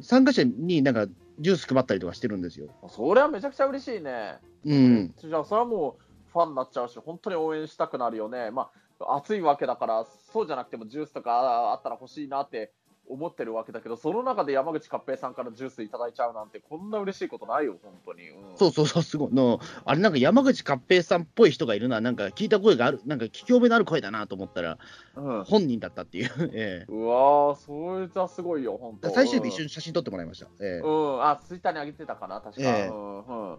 [0.00, 1.08] 参加者になんか、
[1.40, 2.68] ジュース配ったりとかしてるんですよ。
[2.88, 4.38] それはめちゃくちゃ嬉しいね。
[4.64, 5.14] うん。
[5.18, 8.52] じゃあ、それはもう、ファンになっちゃうし、本当に応援したくなるよね。
[8.52, 8.70] ま
[9.00, 12.72] あ、暑いわけだから、そうじゃなくてもジュースとかあったら欲しいなって
[13.08, 18.30] 思ってるわけだけど、その中で山口勝平さんからジュースいただいちゃうなんて、こんな嬉しいことないよ、本当に。
[18.30, 19.60] うん、そうそうそう、すごいの。
[19.84, 24.78] あれ、なんか山口勝平さんっぽい人がいるな、なんか聞いた声がある、なんか聞き覚えのある声だなと思ったら、
[25.16, 26.30] うん、本人だったっていう。
[26.52, 29.10] ええうわー、それじゃすごいよ、本当。
[29.10, 30.46] 最終日一緒に写真撮ってもらいました。
[30.60, 32.62] ええうん、あ、ツイッターに上げてたかな、確か。
[32.62, 33.58] ええうん、うん。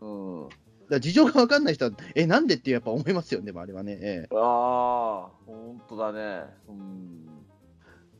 [0.00, 0.48] うん、
[0.90, 3.98] だ事情が分かんない人は、え、なんでってやっぱ思いますよね、でもあれはね。
[4.02, 6.44] えああ、本当だね。
[6.68, 7.43] うん。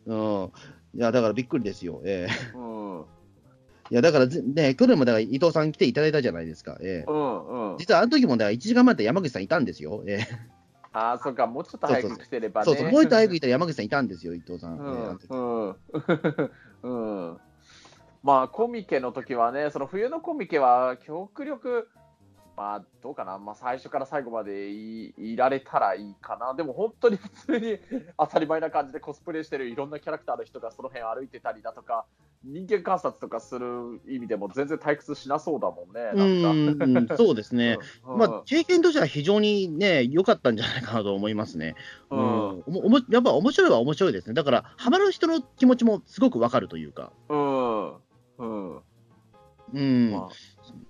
[0.06, 0.52] えうん。
[0.94, 2.02] いや、だからびっくりですよ。
[2.04, 2.98] ええうん。
[2.98, 3.04] うん。
[3.90, 6.78] いや、だからぜ、ね、去年もだから伊藤さん来ていただいたじゃないですか。
[6.80, 7.12] ええう
[7.74, 7.76] ん。
[7.78, 10.02] 実はあの時もだから1時間前って山口さんいたんですよ。
[10.06, 10.54] ええ
[10.92, 12.64] ああ、そっか、もうちょっと早く来てればね。
[12.66, 14.78] そうそう、もう一回早くいたら山口さんいたんですよ、伊藤さん。
[14.78, 15.18] うん。
[15.28, 15.36] う
[15.70, 15.76] ん。
[16.82, 17.38] うん。
[18.22, 21.88] まあ、コミケの時はね、その冬のコミケは極力、
[22.56, 26.54] まあ、どうかな、まあ、最初から最後までいいられたらいいかな。
[26.54, 27.78] でも本当に普通に
[28.16, 32.06] 当たり前な感じでコスプレしてるいろんなキャラクターの人がその辺歩いてたりだとか、
[32.44, 36.10] 人間観察とかする意味でも全然退屈しなそうだもんね。
[36.12, 37.78] うなんかん、そうですね。
[38.06, 41.74] うんまあ、経験としては非常にね、良かったんじゃないかなと思いますね。
[42.10, 42.62] ううんん。
[42.66, 44.34] おもおもやっぱ面白いは面白いですね。
[44.34, 47.12] だから、ハマる人の気持ちもすごくわかるというか。
[47.28, 47.94] うん。
[48.38, 48.82] うん。
[49.72, 50.10] うん。
[50.12, 50.28] ま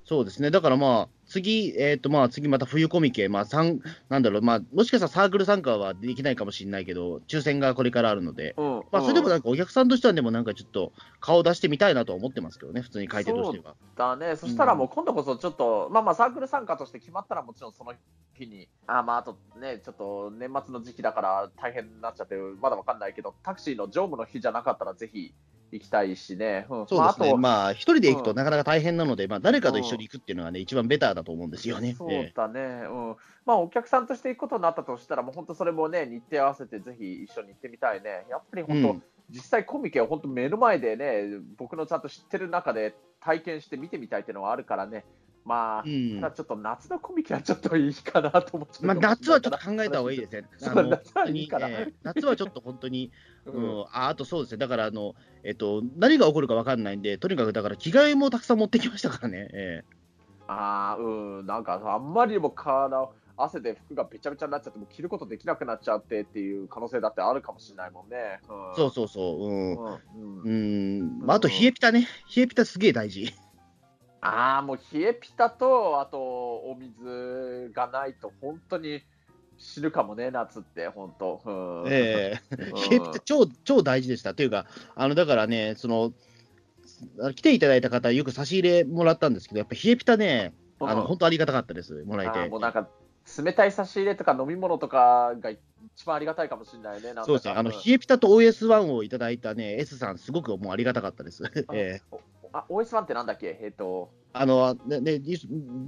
[0.05, 0.51] そうですね。
[0.51, 8.83] だからまあ、次、えっ、とまあ、次また冬コミケ、まあ、三なんだろう、まあ、もしかしたらサークル参加はできないかもしれないけど、抽選がこれからあるので、あ、うん。
[8.93, 13.75] まあ、それでもなんかお客さんとしてはでもなんかちょっと顔出してみたいなとは思ってますけどね、普通に買い手としては。
[13.97, 17.95] だね、そしたらもう今度こそちょっと、まあまあサークル参加として決まったらもちろんその
[18.35, 25.35] 日に、あまああとね、ちょっと年末の時期だから大変になっちゃって、まだわかんないけど、タクシーの乗務の日じゃなかったらぜひ
[25.73, 26.87] 行きたいしね、うん。
[26.87, 26.99] そうですね。
[26.99, 28.25] まあ、あと、まあ、一人で行くうん。
[28.25, 31.95] となかなか大変なので、まあ、誰かと一緒に行くっていうのがね、一番ベターだと思うんですよね。
[31.99, 38.27] そうええだね、うん、まあお客さんとして行くことになったとしたら、もう本当それもね、日程合わせてぜひ一緒に行ってみたいね。
[38.31, 39.03] やっぱり本当、うん。
[39.31, 45.05] 実際コミケを本当目の前でね、僕のちゃんと知ってる中で体験して見てみたいっていうのはあるからね、
[45.45, 50.49] まあ、うんただちょっと夏のコミケはちょっといいかなと思っちゃうまあ、夏はちょっと考えた方がいいですね。
[50.61, 51.69] 夏はいいから
[52.03, 53.13] 夏はちょっと本当に、
[53.45, 59.49] ううんん、ああとそうですね、だからあの、えっと、何が起こるか分かんないんで、とにかくだから着替えもたくさん持ってきましたからね。
[59.53, 60.05] ええ
[60.47, 68.41] ああ、うん、なんかあんまりにも体、汗で服がべちゃべちゃになっちゃって、もう着ることできなくなっちゃってっていう可能性だってあるかもしれないもんね。
[68.49, 69.47] うん、そうそうそう。
[69.47, 72.07] うんうんうんうんまあ、あと、冷えピタね。
[72.35, 73.33] 冷えピタすげえ大事。
[74.25, 79.03] ああ、もう冷えピタと、あとお水がないと、本当に
[79.59, 81.43] 死ぬかもね、夏って、本当。
[81.45, 84.33] うんええうん冷えピタ超、超大事でした。
[84.33, 84.65] というか、
[84.97, 86.13] あの、だからね、その、
[87.35, 91.93] 来ていただいた方、よく差し入れもらったんですけど、やっぱ冷えピタね、あの、うん本当ありがたかったです。
[92.05, 92.61] もらえてもう。
[92.61, 92.89] なんか、
[93.39, 95.59] 冷たい差し入れとか飲み物とかが一
[96.07, 97.13] 番ありがたいかもしれないね。
[97.25, 97.55] そうですね。
[97.55, 101.43] あの、ん冷えピタと OS1 をいただいたね、S さん、すごくもうありがたかったです。
[101.75, 102.17] ええ
[102.55, 103.59] あ、OS1 ってなんだっけ？
[103.61, 105.37] えっ、と、あの、ね、ね、い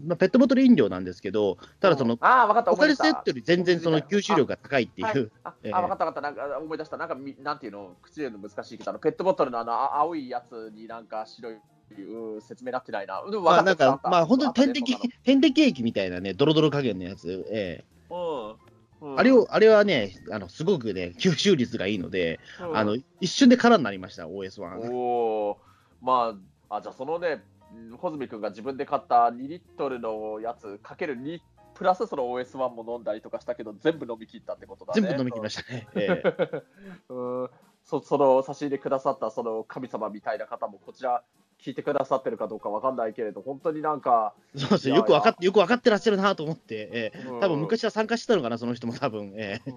[0.05, 3.05] まあペットボトル飲料なんですけど、ただそのうん、ああ、分かった、他の思い出した。
[3.05, 5.33] セットより全然その吸収力が高いっていう。
[5.45, 5.73] あ、ええ。
[5.73, 13.21] あ分かった分かった、なんか思い出した、なんかみ、なんていうの、口で言うの難しいけど、あのペットボトルのあのあ青いやつになんか白い、うん説明なってないな。
[13.21, 17.85] うん、まあなんか、まあ本当に点滴点滴液みたいなね、ドロドロ加減のやつ、ええ。
[18.09, 18.59] そんなの
[19.03, 19.13] うん。
[19.13, 19.19] うん。
[19.21, 22.77] あれを、あれはね、あの、すごくね、吸収率がいいので、うん。
[22.77, 24.91] あの、一瞬で空になりました、OS1。
[24.91, 25.59] おお
[26.01, 27.43] まあ、あ、じゃあそのね、
[27.75, 31.41] うん穂積君が自分で買った2リットルのやつかける2
[31.75, 35.01] プラスその OS1 も飲んだりとかしたけど、全部飲み切ったってことだね。
[35.03, 35.89] 全部飲み切りましたね。
[35.95, 36.63] え え
[37.11, 37.51] うん。
[37.85, 41.23] そその差し入れくださったその神様みたいな方もこちら
[41.61, 47.19] 聞いてくださってるかどうかわかんないけれど本当になんか、そうですよよく分かって、よく分かってらっしゃるなと思って、ええ。
[47.29, 47.41] うん。
[47.41, 49.71] 多分昔は参加してたのかな、その人も多分、ええ。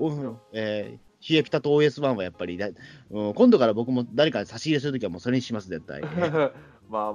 [0.00, 0.10] うん。
[0.24, 2.68] うんええ冷えピタと OS1 はやっぱりだ、
[3.10, 6.00] うん、今度から僕も誰かに差し入れするときはもうそれにします、絶対。
[6.02, 6.04] え
[6.34, 6.52] え
[6.88, 7.12] ま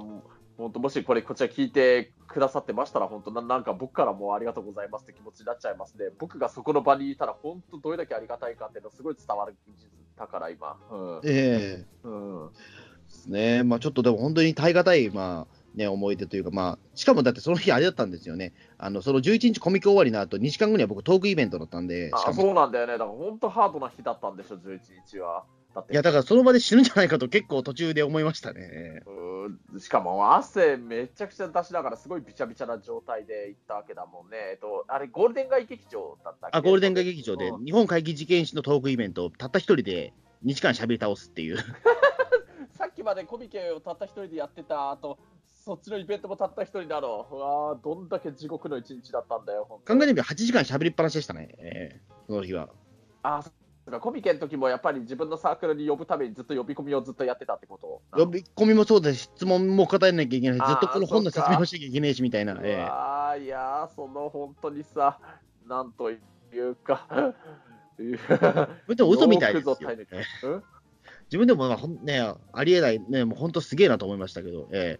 [0.56, 6.06] 本当もしこれこちら聞いてくださってましたら本当ななんか僕からもありがとうございますって気持ちになっちゃいますね。
[6.18, 9.54] 僕がそこの場にいたら本当どれだけありがたいかっていうのすごい伝わる
[10.16, 10.78] だから今。
[10.90, 11.84] うん、ええ。
[12.04, 12.60] うん、で
[13.08, 13.62] すね。
[13.64, 18.54] まあちょっとでも本当に耐え難い、まあね、思い出というか、まあ、しかもだってその日あれだったんですよね。
[18.78, 29.02] あの、その11日コミケ終わりの後、2時間後には僕トークイベントだったんで、しあそうなんだよねだから本当ハードな日だったんでしょ11日はだっていや、だからその場で死ぬんじゃないかと結構途中で思いましたね。
[29.06, 34.36] うーしかも汗めちゃくちゃ出しながらすごいびちゃびちゃな状態で行ったわけだもんね。
[34.52, 36.58] えっと、あれゴールデン街劇場だったっけ？
[36.58, 40.14] あ、ゴールデン街劇場でうん日本会議事件史のトークイベントをたった一人で
[40.44, 41.58] 2時間喋り倒すっていう。
[42.72, 45.18] さっきまでコミケをたった一人でやってた後、
[45.66, 47.34] そっちのイベントもたった一人だろう。
[47.34, 52.68] うわーどんだけ地獄の一日だったんだよ、考えてみれば8時間喋りっぱなしでしたね、えーその日は。
[53.24, 53.42] あ、
[54.00, 58.00] コミケの時もやっぱり自分のサークルに呼ぶためにずっと呼び込みをずっとやってたってこと？
[58.16, 62.52] 呼び込みもそうだし、質問も答えなきゃいけないし、ずっとこの本の説明もしなきゃいけないしみたいな。
[62.62, 62.76] ええ。
[62.76, 65.18] ああ、いやー、その本当にさ、
[65.66, 66.16] なんとい
[66.52, 67.34] うか、
[67.98, 69.70] で も嘘みたいですよ。
[69.70, 70.62] よくぞ耐え抜くええうん？
[71.28, 74.98] 自分でもまあね、ありえない、ね、もう本当すげえなと思いましたけど、え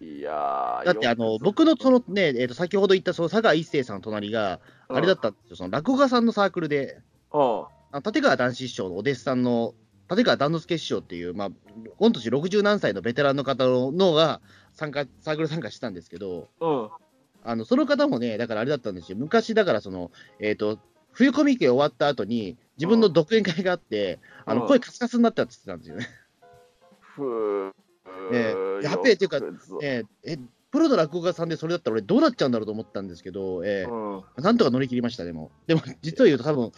[0.00, 7.00] いやだってあの僕のその、ねえー、と先ほど言ったその佐賀一生さんの隣が、あれだったんですよ、その落語家さんのサークルで、
[7.32, 7.64] うん。
[7.90, 9.74] あの立川談志師匠のお弟子さんの
[10.10, 11.48] 立川談之助師匠っていう、まあ、
[11.98, 14.40] 御年60何歳のベテランの方ののが
[14.72, 16.88] 参加、サークル参加してたんですけど、うん。
[17.44, 20.78] あのその方もね、だからあれだったんですよ、昔、だからその、えっ、と、
[21.12, 24.68] 冬コミケ終わった後に、自分の独演会があって、あのうん。
[24.68, 26.06] 声カスカスになったって言ってたんですよね。
[27.00, 27.74] ふう
[28.32, 29.38] ええやっべえっていうか
[29.82, 30.38] えーえ
[30.70, 34.42] プロの落語家さんでそれだったら俺どうなっちゃうんだろうと思ったんですけど、えーうん。
[34.42, 35.50] なんとか乗り切りました、でも。
[35.66, 36.72] でも、実を言うと多分、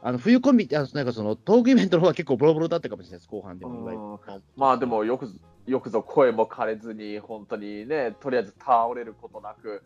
[0.00, 3.84] あの冬コンビって、あのなんかそのトークイベントの方は結構ボロボロだったかもしれないです、後半でも。
[3.84, 4.18] うん。
[4.56, 5.34] まあでもよくぞ
[5.66, 9.82] よくぞ声も枯れずに本当にねとりあえず倒れることなく。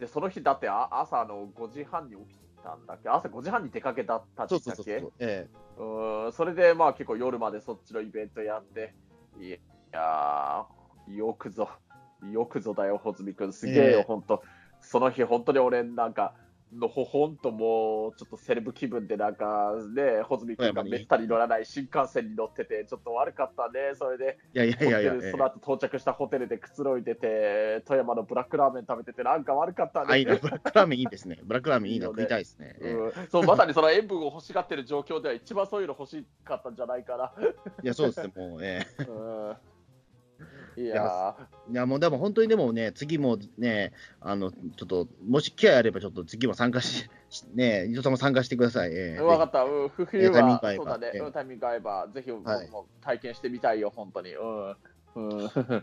[0.00, 3.08] でその日だってあ朝の5時半に起きたんだっけ？
[3.08, 5.46] 朝5時半に出かけたったっけ？
[6.32, 8.94] それでまあ結構夜までそっちのイベントやって
[9.40, 9.54] い
[9.92, 11.68] やーよくぞ。
[12.32, 14.00] よくぞだよ穂積君すげえよ、え。
[14.00, 14.42] え本当
[14.80, 16.34] その日本当に俺なんか
[16.72, 24.38] のほほんともうちょっとセレブ気分でなんかね穂積君がめったに乗らない新幹線に乗っててちょっと悪かったねそれで。
[24.54, 30.18] えいやいやいやいや、その後到着したホテルでくつろいでて富山のブラックラーメン食べててなんか悪かったね。
[30.18, 31.38] いいな、ブラックラーメンいいですね。
[31.44, 32.76] ブラックラーメンいいな、いいよね食いたいですね。
[32.80, 37.32] ええうん、そうまさにその塩分を欲しがってる状況では一番そういうの欲しかったんじゃないかな。
[37.82, 39.56] いや、そうですね、もう、ええうん
[40.76, 41.34] いや
[41.70, 48.92] いや、もうでも本当にでもね、次もね、あの、ちょっと、もし機会あれば、ちょっと次も参加し、しね、伊藤さんも参加してください。
[48.92, 51.18] ええー、分かった、うん、冬はそうだね、ええ。
[51.18, 52.70] うんタイミング合えば、ぜひ僕はい。
[52.70, 54.34] も体験してみたいよ、本当に。
[54.34, 54.76] うん。
[55.16, 55.50] うん、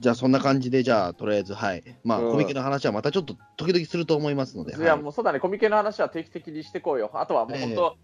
[0.00, 1.82] じゃあ、そんな感じで、じゃあ、とりあえず、はい。
[2.04, 2.32] まあ、うん。
[2.32, 5.02] コミケの話はまたちょっと時々すると思いますので、いや、はい。
[5.02, 7.10] もうそうだね、コミケの話は定期的にしてこうよ。
[7.14, 7.96] あとはもう本え当、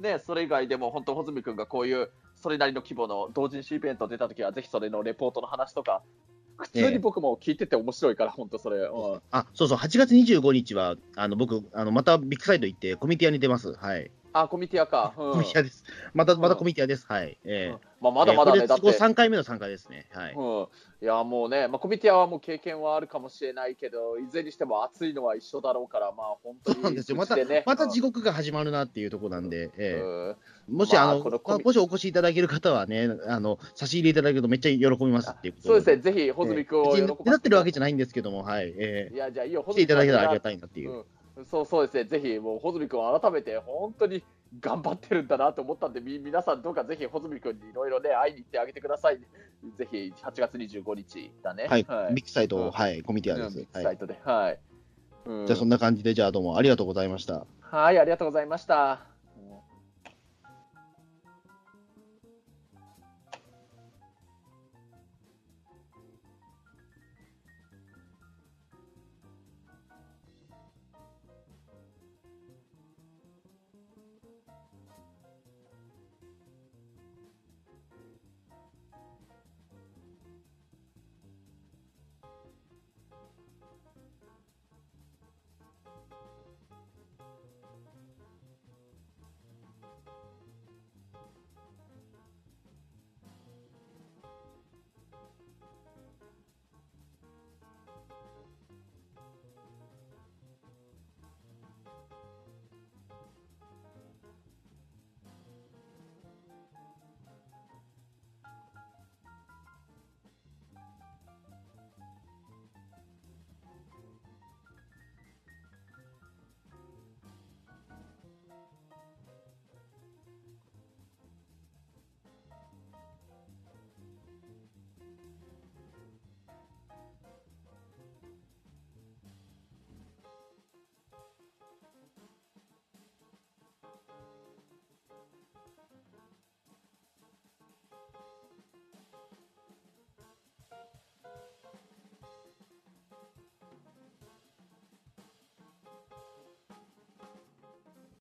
[0.00, 2.10] ね、それ以外でも本当、穂積君がこういう
[2.44, 6.02] それなりの規模の同人誌イベント出たときは、ぜひそれのレポートの話とか、
[6.58, 8.80] 普通に僕も聞いてて面白いから、本当それ。
[8.80, 13.72] うんあ、そうそう、8月25日は、あの、僕、あの、またビッグサイト行って、コミティアに出ます。
[13.72, 14.10] はい。
[14.34, 15.14] あ、コミティアか。
[15.16, 15.84] うんコミティアです。
[16.12, 17.06] また、またうんコミティアです。
[17.08, 17.38] はい。
[17.46, 18.86] えうんまあ、まだまだね、だって。
[18.88, 20.06] 3回目の参加ですね。
[20.12, 20.34] はい。
[20.34, 20.66] うん、
[21.00, 27.16] いやもうね、まあ、コミティアはもう経験はあるかもしれないけど、いずれにしても暑いのは一緒だろうから、まあ本当にそうなんですよ。
[27.16, 30.36] またまた地獄が始まるなっていうところなんで、ええうん
[30.68, 38.74] もし、まああの、もしお越しいただける方はね、あの、差し入れいただけるとめっちゃ喜びますっていうことそうですね、ぜひ、穂積君を喜ばせなってるわけじゃないんですけども、はい。
[38.76, 40.40] えいや、じゃあいいよ、え来ていただけたらありがい。
[40.40, 41.04] たいなっていう。
[41.36, 44.22] うん、そうそうですね、ぜひ、もう穂積君を改めて、本当に
[44.60, 49.18] 頑張ってるんだなと思ったんで、み皆さん、どうかぜひ穂積君にいろいろね、会いに行ってあげてください。
[49.76, 51.66] ぜひ、8月25日だね。
[51.68, 51.84] はい。
[51.88, 53.58] はいミックサイト、うんはい、コミティアです。
[53.58, 53.84] うんビッグはい。
[53.84, 54.18] サイトで。
[54.24, 54.58] はい。
[55.26, 57.46] うんじゃあ、そんな感じで、じゃあどうもありがとうございました。
[57.60, 59.13] はい、ありがとうございました。